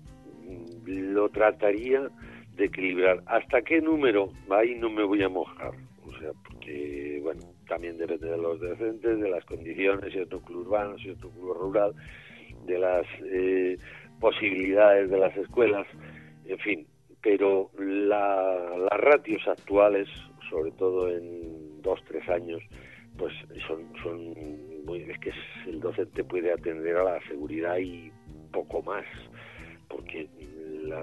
[0.44, 2.08] mm, lo trataría
[2.56, 3.22] de equilibrar.
[3.26, 4.32] ¿Hasta qué número?
[4.50, 5.72] Ahí no me voy a mojar.
[6.06, 10.60] O sea, porque, bueno, también depende de los docentes, de las condiciones, si es núcleo
[10.60, 11.94] urbano, si es núcleo rural,
[12.66, 13.76] de las eh,
[14.18, 15.86] posibilidades de las escuelas,
[16.46, 16.86] en fin.
[17.22, 20.08] Pero las ratios actuales,
[20.48, 22.60] sobre todo en dos, tres años,
[23.18, 23.34] pues
[23.66, 25.32] son, son muy, es que
[25.66, 28.10] el docente puede atender a la seguridad y
[28.50, 29.04] poco más,
[29.88, 30.28] porque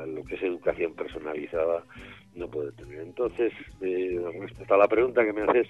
[0.07, 1.83] lo que es educación personalizada
[2.35, 3.01] no puede tener.
[3.01, 5.67] Entonces, eh, respecto a la pregunta que me haces,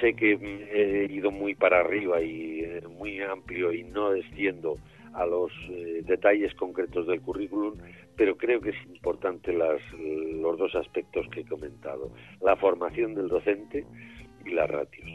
[0.00, 4.76] sé que he ido muy para arriba y eh, muy amplio y no desciendo
[5.14, 7.74] a los eh, detalles concretos del currículum,
[8.16, 12.10] pero creo que es importante las, los dos aspectos que he comentado.
[12.40, 13.84] La formación del docente,
[14.44, 15.08] y las ratios.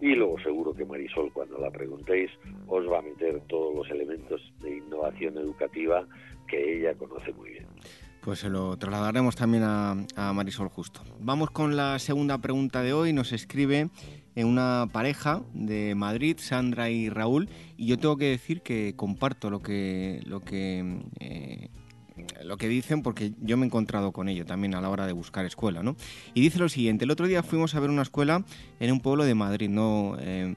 [0.00, 2.30] Y luego seguro que Marisol, cuando la preguntéis,
[2.66, 6.06] os va a meter todos los elementos de innovación educativa
[6.48, 7.66] que ella conoce muy bien.
[8.24, 11.02] Pues se lo trasladaremos también a, Marisol Justo.
[11.20, 13.12] Vamos con la segunda pregunta de hoy.
[13.12, 13.90] Nos escribe
[14.34, 19.50] eh, una pareja de Madrid, Sandra y Raúl, y yo tengo que decir que comparto
[19.50, 21.68] lo que lo que eh,
[22.42, 25.12] lo que dicen porque yo me he encontrado con ello también a la hora de
[25.12, 25.96] buscar escuela, ¿no?
[26.34, 28.44] Y dice lo siguiente: el otro día fuimos a ver una escuela
[28.80, 30.54] en un pueblo de Madrid, no eh,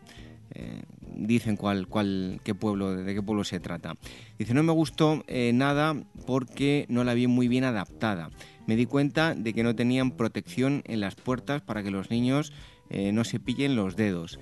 [1.18, 3.96] dicen cuál, cuál, qué pueblo, de qué pueblo se trata.
[4.38, 5.96] Dice, no me gustó eh, nada
[6.26, 8.30] porque no la vi muy bien adaptada.
[8.66, 12.54] Me di cuenta de que no tenían protección en las puertas para que los niños
[12.90, 14.40] eh, no se pillen los dedos.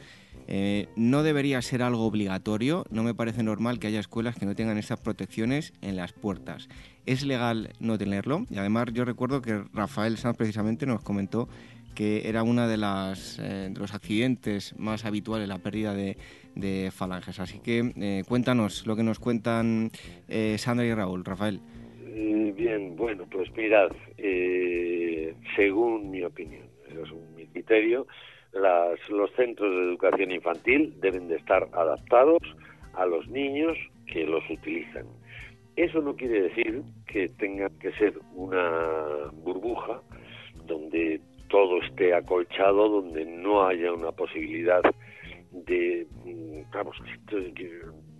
[0.47, 4.55] Eh, no debería ser algo obligatorio, no me parece normal que haya escuelas que no
[4.55, 6.67] tengan esas protecciones en las puertas.
[7.05, 8.45] ¿Es legal no tenerlo?
[8.49, 11.47] Y además yo recuerdo que Rafael Sanz precisamente nos comentó
[11.95, 16.17] que era uno de, las, de los accidentes más habituales, la pérdida de,
[16.91, 17.39] falanges.
[17.39, 19.91] Así que eh, cuéntanos lo que nos cuentan
[20.27, 21.23] eh, Sandra y Raúl.
[21.23, 21.59] Rafael.
[22.07, 23.89] Eh, bien, bueno, pues mirad,
[25.55, 28.07] según mi opinión, según mi criterio,
[28.53, 32.41] las, los centros de educación infantil deben de estar adaptados
[32.93, 33.77] a los niños
[34.07, 35.05] que los utilizan.
[35.75, 40.01] Eso no quiere decir que tenga que ser una burbuja
[40.65, 41.19] donde
[41.49, 44.81] todo esté acolchado, donde no haya una posibilidad
[45.51, 46.97] de, mm, vamos,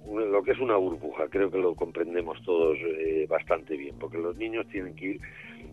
[0.08, 4.38] lo que es una burbuja, creo que lo comprendemos todos eh, bastante bien, porque los
[4.38, 5.22] niños tienen que ir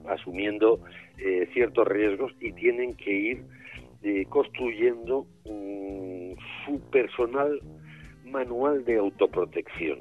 [0.09, 0.80] asumiendo
[1.18, 3.43] eh, ciertos riesgos y tienen que ir
[4.03, 7.61] eh, construyendo su personal
[8.24, 10.01] manual de autoprotección,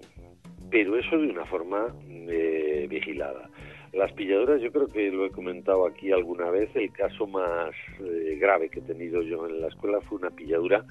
[0.72, 1.94] pero eso de una forma
[2.88, 3.50] vigilada.
[3.94, 7.72] Las pilladuras, yo creo que lo he comentado aquí alguna vez, el caso más
[8.40, 10.86] grave que he tenido yo en la escuela fue una pilladura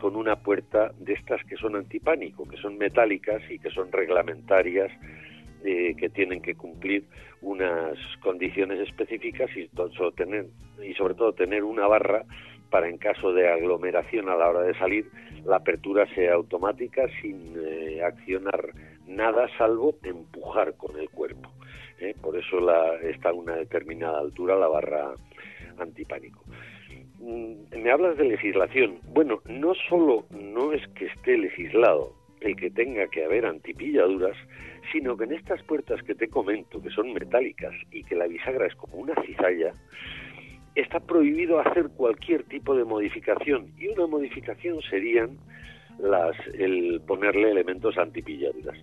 [0.00, 4.90] con una puerta de estas que son antipánico, que son metálicas y que son reglamentarias,
[5.64, 7.04] eh, que tienen que cumplir
[7.40, 9.68] unas condiciones específicas y,
[10.16, 10.46] tener,
[10.82, 12.24] y sobre todo tener una barra
[12.70, 15.10] para en caso de aglomeración a la hora de salir,
[15.44, 18.72] la apertura sea automática sin eh, accionar
[19.06, 21.50] nada salvo empujar con el cuerpo.
[21.98, 22.14] ¿eh?
[22.20, 25.14] Por eso la, está a una determinada altura la barra
[25.78, 26.44] antipánico.
[27.20, 28.98] Mm, me hablas de legislación.
[29.12, 34.36] Bueno, no solo no es que esté legislado el que tenga que haber antipilladuras,
[34.92, 38.66] sino que en estas puertas que te comento, que son metálicas y que la bisagra
[38.66, 39.72] es como una cizalla,
[40.80, 45.38] está prohibido hacer cualquier tipo de modificación y una modificación serían
[45.98, 48.78] las el ponerle elementos antipilladuras.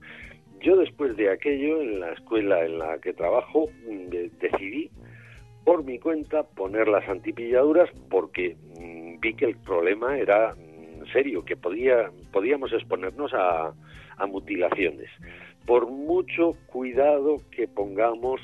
[0.61, 4.89] Yo después de aquello en la escuela en la que trabajo mm, decidí
[5.63, 11.45] por mi cuenta poner las antipilladuras porque mm, vi que el problema era mm, serio,
[11.45, 13.73] que podía, podíamos exponernos a,
[14.27, 15.09] mutilaciones.
[15.65, 18.39] Por mucho cuidado que pongamos,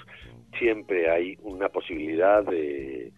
[0.60, 3.14] siempre hay una posibilidad de,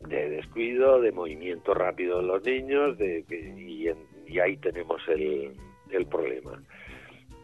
[0.00, 3.88] descuido, de movimiento rápido de los niños, de, y,
[4.32, 5.52] y ahí tenemos el,
[5.90, 6.62] el problema.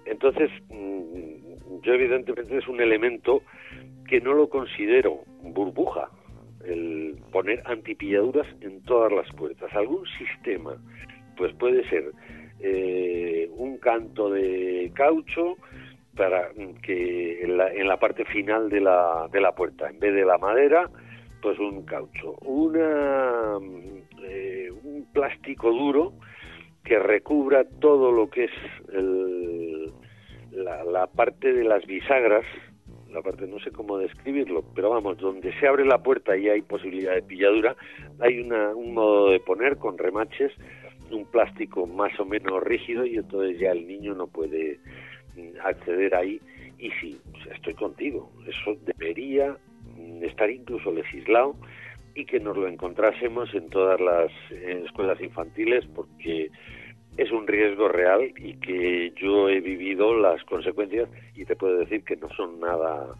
[0.07, 3.43] Entonces, mm, yo evidentemente es un elemento
[4.09, 6.11] que no lo considero burbuja,
[6.65, 9.73] el poner antipilladuras en todas las puertas.
[9.75, 10.77] Algún sistema,
[11.37, 12.13] pues puede ser
[12.61, 15.57] eh, un canto de caucho
[16.17, 16.51] para
[16.83, 20.25] que en la, en la parte final de la, de la puerta, en vez de
[20.25, 20.89] la madera,
[21.45, 22.37] pues un caucho.
[22.41, 23.59] Una,
[24.23, 26.15] eh, un plástico duro
[26.83, 28.51] que recubra todo lo que es
[28.95, 29.93] el,
[30.53, 32.47] la, la parte de las bisagras
[33.13, 36.63] la parte no sé cómo describirlo, pero vamos, donde se abre la puerta y hay
[36.63, 37.77] posibilidad de pilladura,
[38.19, 40.51] hay una, un modo de poner con remaches,
[41.13, 44.81] un plástico más o menos rígido y entonces ya el niño no puede
[45.37, 46.41] mm, acceder ahí.
[46.77, 47.21] Y sí,
[47.55, 49.64] estoy contigo, eso debería mm,
[50.23, 51.57] estar incluso legislado
[52.15, 56.51] y que nos lo encontrásemos en todas las escuelas infantiles porque
[57.17, 62.05] es un riesgo real y que yo he vivido las consecuencias y te puedo decir
[62.05, 63.15] que no son nada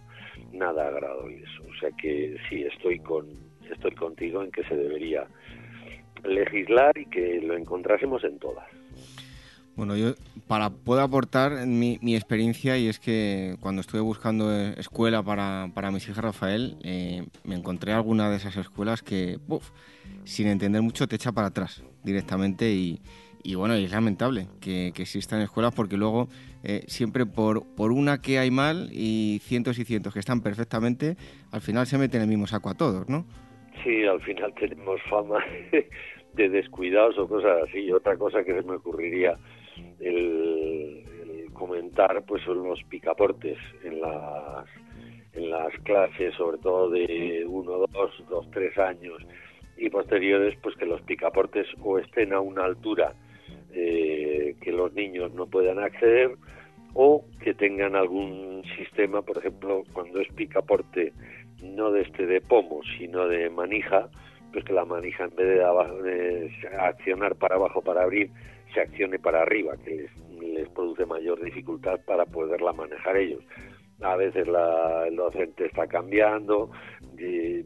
[0.53, 1.49] nada agradables.
[1.69, 3.27] O sea que sí estoy con
[3.71, 5.27] estoy contigo en que se debería
[6.25, 8.67] legislar y que lo encontrásemos en todas.
[9.77, 10.15] Bueno, yo
[10.47, 15.91] para puedo aportar mi, mi experiencia y es que cuando estuve buscando escuela para, para
[15.91, 19.39] mis hijas Rafael, eh, me encontré alguna de esas escuelas que,
[20.25, 23.01] sin entender mucho, te echa para atrás directamente y,
[23.43, 26.29] y bueno, es lamentable que, existan escuelas porque luego
[26.63, 31.17] eh, siempre por, por una que hay mal y cientos y cientos que están perfectamente,
[31.51, 33.27] al final se meten en el mismo saco a todos, ¿no?
[33.83, 35.45] Sí, al final tenemos fama
[36.35, 37.91] de descuidados o cosas así.
[37.93, 39.37] Otra cosa que se me ocurriría
[40.01, 41.05] el,
[41.53, 44.67] comentar pues son los picaportes en las
[45.35, 49.21] en las clases, sobre todo de uno, dos, dos, tres años
[49.77, 53.15] y posteriores, pues que los picaportes o estén a una altura
[53.73, 56.37] eh, que los niños no puedan acceder
[56.95, 61.13] o que tengan algún sistema, por ejemplo, cuando es picaporte
[61.63, 64.09] no de este de pomo, sino de manija,
[64.53, 68.31] pues que la manija en vez de, accionar para abajo para abrir,
[68.75, 70.09] se accione para arriba, que
[70.41, 73.43] les, produce mayor dificultad para poderla manejar ellos.
[74.03, 76.71] A veces la, el docente está cambiando,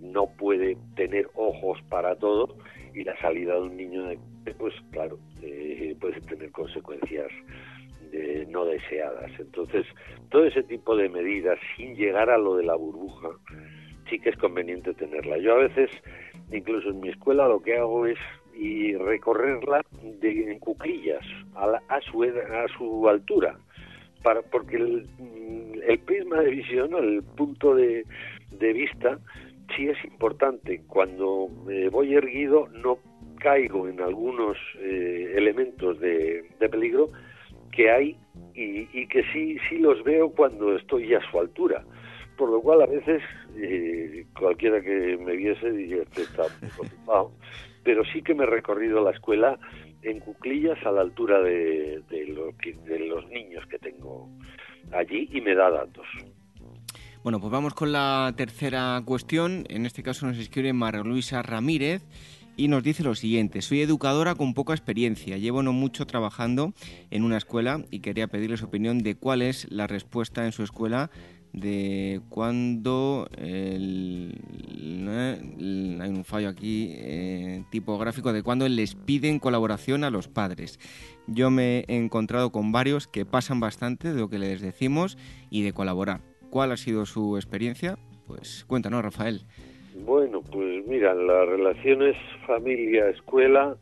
[0.01, 2.57] no puede tener ojos para todo
[2.95, 4.19] y la salida de un niño, de,
[4.59, 7.29] pues claro, eh, puede tener consecuencias
[8.11, 9.31] de no deseadas.
[9.39, 9.87] Entonces,
[10.31, 13.31] todo ese tipo de medidas, sin llegar a lo de la burbuja,
[14.09, 15.39] sí que es conveniente tenerla.
[15.39, 15.91] Yo a veces,
[16.51, 18.19] incluso en mi escuela, lo que hago es
[18.59, 23.57] y recorrerla de, en cuclillas a, a, su, a su altura,
[24.23, 25.07] para, porque el,
[25.87, 28.05] el prisma de visión, el punto de,
[28.51, 29.19] de vista,
[29.77, 30.83] sí es importante.
[30.87, 32.99] Cuando me voy erguido no
[33.39, 37.11] caigo en algunos eh, elementos de, de, peligro
[37.71, 38.17] que hay
[38.55, 41.85] y, que sí, sí los veo cuando estoy a su altura
[42.37, 43.21] por lo cual a veces
[43.57, 47.33] eh, cualquiera que me viese diría que está preocupado,
[47.89, 49.59] pero sí que me he recorrido la escuela
[50.03, 52.53] en cuclillas a la altura de, lo
[52.85, 54.29] de los niños que tengo
[54.93, 56.05] allí y me da datos.
[57.23, 59.65] Bueno, pues vamos con la tercera cuestión.
[59.71, 62.03] En este caso nos escribe María Luisa Ramírez
[62.59, 63.63] y nos dice lo siguiente.
[63.63, 65.39] Soy educadora con poca experiencia.
[65.39, 66.75] Llevo no mucho trabajando
[67.11, 70.63] en una escuela y quería pedirle su opinión de cuál es la respuesta en su
[70.63, 71.11] escuela
[71.53, 74.33] de cuando hay
[76.11, 80.79] un fallo aquí eh, tipográfico de cuando les piden colaboración a los padres.
[81.27, 85.19] Yo me he encontrado con varios que pasan bastante de lo que les decimos
[85.51, 86.21] y de colaborar.
[86.51, 87.99] ¿Cuál ha sido su experiencia?
[88.27, 89.43] Pues cuéntanos, Rafael.
[90.07, 93.77] Bueno, pues mira, las relaciones familia-escuela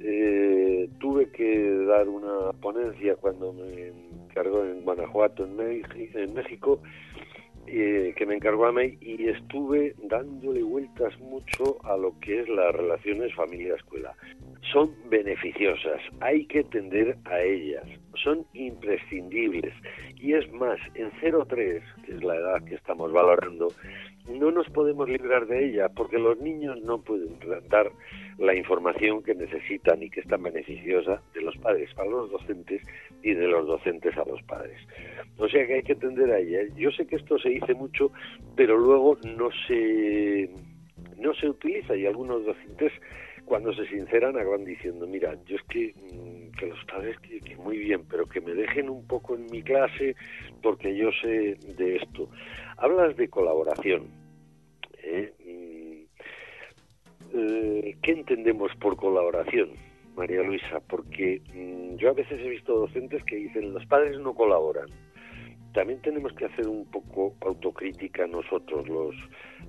[0.00, 3.92] eh, tuve que dar una ponencia cuando me
[4.32, 6.82] encargó en Guanajuato, en, México,
[7.66, 12.48] eh, que me encargó a mí y estuve dándole vueltas mucho a lo que es
[12.48, 14.14] las relaciones familia-escuela.
[14.72, 17.84] Son beneficiosas, hay que tender a ellas,
[18.22, 19.74] son imprescindibles
[20.16, 23.68] y es más, en 0-3, que es la edad que estamos valorando,
[24.28, 27.90] no nos podemos librar de ella porque los niños no pueden dar
[28.38, 32.82] la información que necesitan y que es tan beneficiosa de los padres a los docentes
[33.22, 34.78] y de los docentes a los padres.
[35.38, 36.60] O sea que hay que atender a ella.
[36.76, 38.12] Yo sé que esto se dice mucho,
[38.56, 40.50] pero luego no se
[41.18, 42.92] no se utiliza y algunos docentes
[43.44, 47.78] cuando se sinceran acaban diciendo, mira, yo es que, mm, que los padres que, muy
[47.78, 50.16] bien, pero que me dejen un poco en mi clase
[50.62, 52.28] porque yo sé de esto.
[52.76, 54.08] Hablas de colaboración.
[55.02, 55.32] ¿eh?
[57.34, 59.70] Eh, ¿qué entendemos por colaboración,
[60.16, 60.80] María Luisa?
[60.86, 64.86] Porque mm, yo a veces he visto docentes que dicen los padres no colaboran.
[65.72, 69.14] También tenemos que hacer un poco autocrítica nosotros los,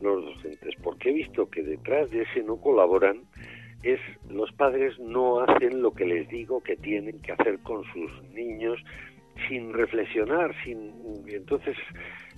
[0.01, 3.21] los docentes, porque he visto que detrás de ese no colaboran
[3.83, 8.23] es los padres no hacen lo que les digo que tienen que hacer con sus
[8.33, 8.79] niños
[9.47, 10.93] sin reflexionar, sin
[11.27, 11.75] entonces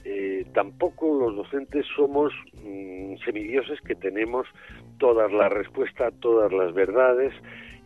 [0.08, 2.32] eh, tampoco los docentes somos
[2.64, 4.48] mm, semidioses que tenemos
[5.00, 7.34] todas las respuestas, todas las verdades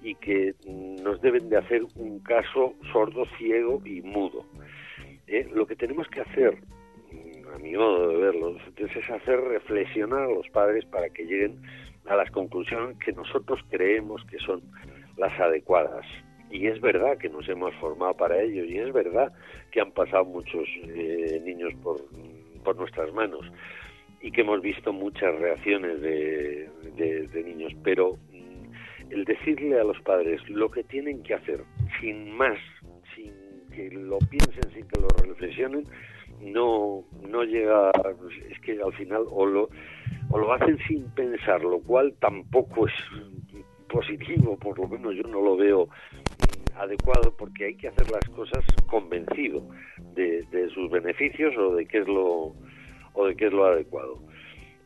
[0.04, 4.46] y que mm, nos deben de hacer un caso sordo, ciego y mudo.
[5.28, 6.58] Eh, lo que tenemos que hacer,
[7.12, 11.10] mm, a mi modo de ver, los docentes, es hacer reflexionar a los padres para
[11.10, 11.62] que lleguen
[12.10, 14.62] a las conclusiones que nosotros creemos que son
[15.18, 16.06] las adecuadas.
[16.50, 19.32] Y es verdad que nos hemos formado para ello y es verdad
[19.72, 21.98] que han pasado muchos eh, niños por,
[22.64, 23.46] por, nuestras manos
[24.22, 30.02] y que hemos visto muchas reacciones de, de, niños, pero mm, el decirle a los
[30.02, 31.64] padres lo que tienen que hacer
[32.02, 32.58] sin más,
[33.16, 33.32] sin
[33.70, 35.84] que lo piensen, sin que lo reflexionen,
[36.42, 37.92] no, no llega,
[38.50, 39.70] es que al final o lo,
[40.30, 42.94] o lo hacen sin pensar, lo cual tampoco es
[43.90, 45.90] positivo, por lo menos yo no lo veo
[46.76, 49.68] adecuado porque hay que hacer las cosas convencido
[50.14, 52.54] de, sus beneficios o de qué es lo
[53.14, 54.20] o de qué es lo adecuado.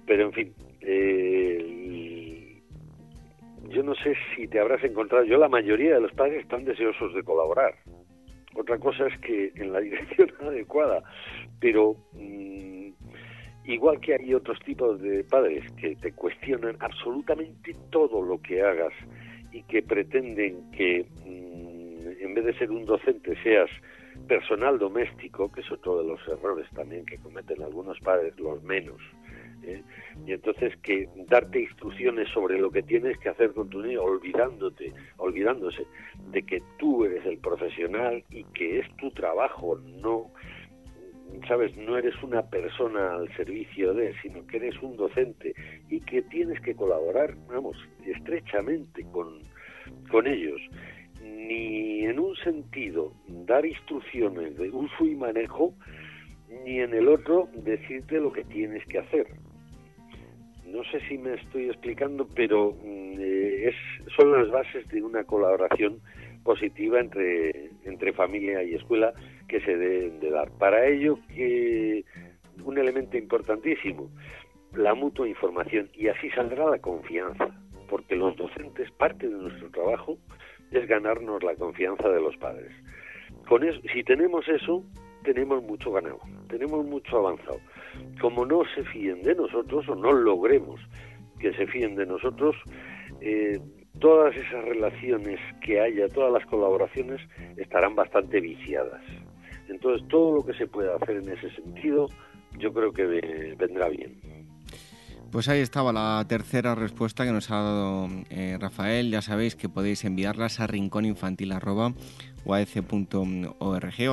[0.07, 2.61] Pero en fin eh,
[3.69, 7.13] yo no sé si te habrás encontrado yo la mayoría de los padres están deseosos
[7.13, 7.75] de colaborar.
[8.55, 11.03] Otra cosa es que en la dirección adecuada
[11.59, 12.72] pero mm,
[13.65, 18.93] igual que hay otros tipos de padres que te cuestionan absolutamente todo lo que hagas
[19.51, 23.69] y que pretenden que mm, en vez de ser un docente seas
[24.27, 29.01] personal doméstico, que es otro de los errores también que cometen algunos padres, los menos.
[29.63, 29.81] ¿eh?
[30.25, 34.93] Y entonces que darte instrucciones sobre lo que tienes que hacer con tu niño, olvidándote,
[35.17, 35.85] olvidándose
[36.31, 40.31] de que tú eres el profesional y que es tu trabajo, no
[41.47, 45.53] sabes, no eres una persona al servicio de, sino que eres un docente
[45.89, 49.39] y que tienes que colaborar, vamos, estrechamente con,
[50.09, 50.61] con ellos
[51.23, 55.73] ni en un sentido dar instrucciones de uso y manejo,
[56.65, 59.27] ni en el otro decirte lo que tienes que hacer.
[60.65, 63.75] No sé si me estoy explicando, pero mm, eh, es,
[64.15, 65.99] son las bases de una colaboración
[66.43, 69.13] positiva entre, entre familia y escuela
[69.53, 70.49] que se deben de dar.
[70.57, 72.03] Para ello, que
[72.65, 74.09] un elemento importantísimo,
[74.73, 77.49] la mutua información, y así saldrá la confianza,
[77.87, 80.17] porque los docentes, parte de nuestro trabajo
[80.71, 82.71] es ganarnos la confianza de los padres.
[83.47, 84.83] Con eso, si tenemos eso,
[85.23, 87.59] tenemos mucho ganado, tenemos mucho avanzado.
[88.19, 90.81] Como no se fíen de nosotros o no logremos
[91.39, 92.55] que se fíen de nosotros,
[93.21, 93.59] eh,
[93.99, 97.21] todas esas relaciones que haya, todas las colaboraciones
[97.55, 99.03] estarán bastante viciadas.
[99.73, 102.07] Entonces, todo lo que se pueda hacer en ese sentido,
[102.59, 104.19] yo creo que vendrá bien.
[105.33, 109.09] Pues ahí estaba la tercera respuesta que nos ha dado eh, Rafael.
[109.09, 111.95] Ya sabéis que podéis enviarlas a rincóninfantil.org
[112.45, 112.53] o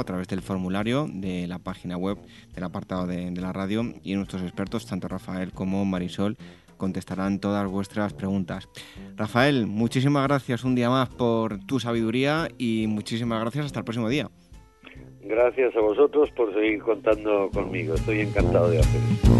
[0.00, 2.16] a través del formulario de la página web
[2.54, 6.38] del apartado de, la radio y nuestros expertos, tanto Rafael como Marisol,
[6.78, 8.70] contestarán todas vuestras preguntas.
[9.14, 14.08] Rafael, muchísimas gracias un día más por tu sabiduría y muchísimas gracias hasta el próximo
[14.08, 14.30] día.
[15.22, 17.94] Gracias a vosotros por seguir contando conmigo.
[17.94, 19.39] Estoy encantado de hacer.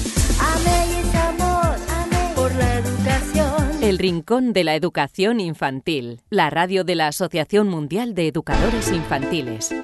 [3.91, 9.75] El Rincón de la Educación Infantil, la radio de la Asociación Mundial de Educadores Infantiles.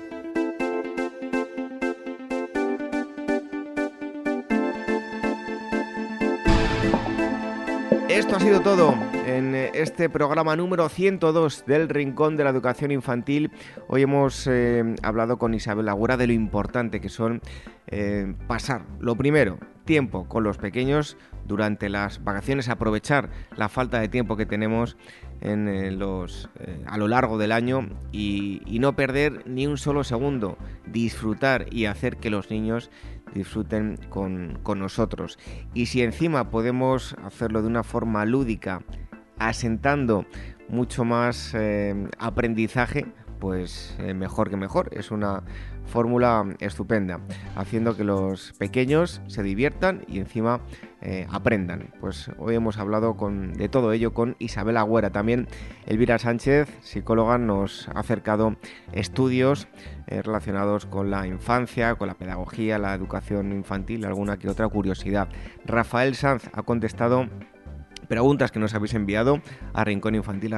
[8.07, 8.95] Esto ha sido todo
[9.25, 13.51] en este programa número 102 del Rincón de la Educación Infantil.
[13.89, 17.41] Hoy hemos eh, hablado con Isabel Agura de lo importante que son
[17.87, 24.09] eh, pasar, lo primero, tiempo con los pequeños durante las vacaciones, aprovechar la falta de
[24.09, 24.97] tiempo que tenemos
[25.41, 30.57] en, eh, eh, a lo largo del año y, no perder ni un solo segundo,
[30.85, 32.91] disfrutar y hacer que los niños
[33.33, 35.39] disfruten con, nosotros.
[35.73, 38.83] Y si encima podemos hacerlo de una forma lúdica,
[39.39, 40.25] asentando
[40.69, 43.05] mucho más eh, aprendizaje,
[43.39, 44.89] pues mejor que mejor.
[44.91, 45.43] Es una
[45.85, 47.19] fórmula estupenda,
[47.55, 50.61] haciendo que los pequeños se diviertan y encima
[51.01, 51.91] eh, aprendan.
[51.99, 55.11] Pues hoy hemos hablado con, de todo ello con Isabel Agüera.
[55.11, 55.47] También
[55.85, 58.55] Elvira Sánchez, psicóloga, nos ha acercado
[58.93, 59.67] estudios
[60.07, 65.29] eh, relacionados con la infancia, con la pedagogía, la educación infantil, alguna que otra curiosidad.
[65.65, 67.27] Rafael Sanz ha contestado
[68.07, 69.41] preguntas que nos habéis enviado
[69.73, 70.53] a rincóninfantil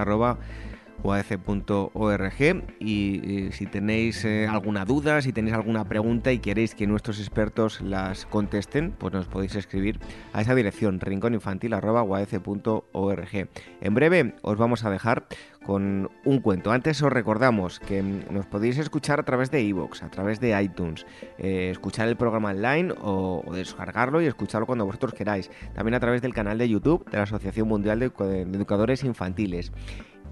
[1.03, 7.19] uaf.org y, si tenéis eh, alguna duda, si tenéis alguna pregunta y queréis que nuestros
[7.19, 9.99] expertos las contesten, pues nos podéis escribir
[10.33, 13.49] a esa dirección rincóninfantil.uaf.org.
[13.81, 15.27] En breve os vamos a dejar
[15.65, 16.71] con un cuento.
[16.71, 21.05] Antes os recordamos que nos podéis escuchar a través de iVoox, a través de iTunes,
[21.37, 25.51] eh, escuchar el programa online o, descargarlo y escucharlo cuando vosotros queráis.
[25.73, 29.71] También a través del canal de YouTube de la Asociación Mundial de Educadores Infantiles.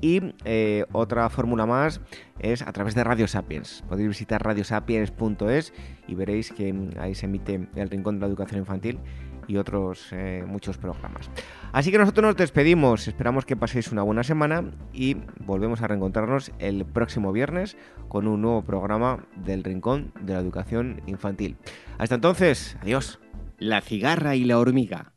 [0.02, 2.02] Y eh, otra fórmula más
[2.40, 3.84] es a través de Radio Sapiens.
[3.90, 5.74] Podéis visitar radiosapiens.es
[6.08, 9.00] y veréis que ahí se emite el Rincón de la Educación Infantil
[9.48, 11.30] y otros eh, muchos programas.
[11.72, 16.52] Así que nosotros nos despedimos, esperamos que paséis una buena semana y volvemos a reencontrarnos
[16.60, 17.78] el próximo viernes
[18.08, 21.58] con un nuevo programa del Rincón de la Educación Infantil.
[21.98, 23.20] Hasta entonces, adiós.
[23.58, 25.14] La cigarra y la hormiga.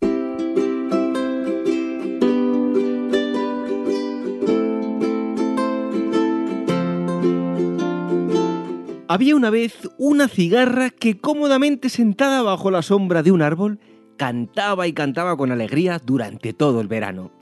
[9.13, 13.81] Había una vez una cigarra que cómodamente sentada bajo la sombra de un árbol
[14.17, 17.33] cantaba y cantaba con alegría durante todo el verano.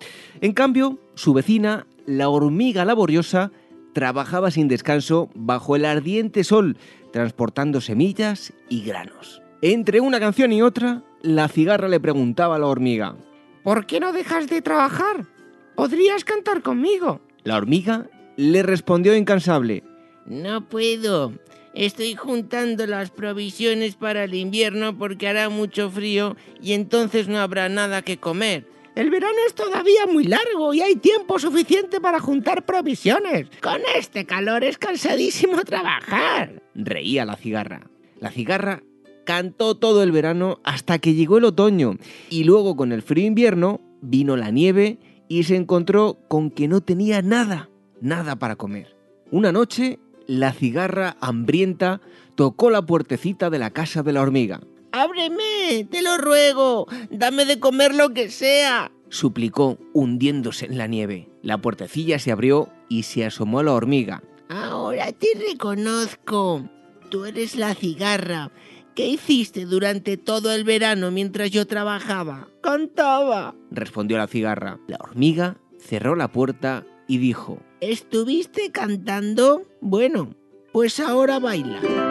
[0.41, 3.53] En cambio, su vecina, la hormiga laboriosa,
[3.93, 6.79] trabajaba sin descanso bajo el ardiente sol,
[7.13, 9.43] transportando semillas y granos.
[9.61, 13.15] Entre una canción y otra, la cigarra le preguntaba a la hormiga,
[13.63, 15.27] ¿Por qué no dejas de trabajar?
[15.77, 17.21] ¿Podrías cantar conmigo?
[17.45, 18.09] La hormiga
[18.39, 19.85] le respondió incansable,
[20.25, 21.35] No puedo.
[21.79, 27.69] Estoy juntando las provisiones para el invierno porque hará mucho frío y entonces no habrá
[27.69, 28.67] nada que comer.
[28.97, 33.47] El verano es todavía muy largo y hay tiempo suficiente para juntar provisiones.
[33.63, 36.61] Con este calor es cansadísimo trabajar.
[36.75, 37.89] Reía la cigarra.
[38.19, 38.83] La cigarra
[39.25, 41.97] cantó todo el verano hasta que llegó el otoño
[42.29, 44.99] y luego con el frío invierno vino la nieve
[45.29, 47.71] y se encontró con que no tenía nada,
[48.01, 48.97] nada para comer.
[49.31, 52.01] Una noche la cigarra hambrienta
[52.37, 54.61] tocó la puertecita de la casa de la hormiga.
[54.93, 55.89] ¡Ábreme!
[55.91, 56.87] ¡Te lo ruego!
[57.11, 58.93] ¡Dame de comer lo que sea!
[59.09, 61.31] suplicó, hundiéndose en la nieve.
[61.43, 64.23] La puertecilla se abrió y se asomó la hormiga.
[64.51, 66.69] Ahora te reconozco.
[67.09, 68.53] Tú eres la cigarra.
[68.95, 72.49] ¿Qué hiciste durante todo el verano mientras yo trabajaba?
[72.61, 74.79] Cantaba, respondió la cigarra.
[74.89, 79.63] La hormiga cerró la puerta y dijo, ¿Estuviste cantando?
[79.81, 80.37] Bueno,
[80.73, 82.08] pues ahora baila.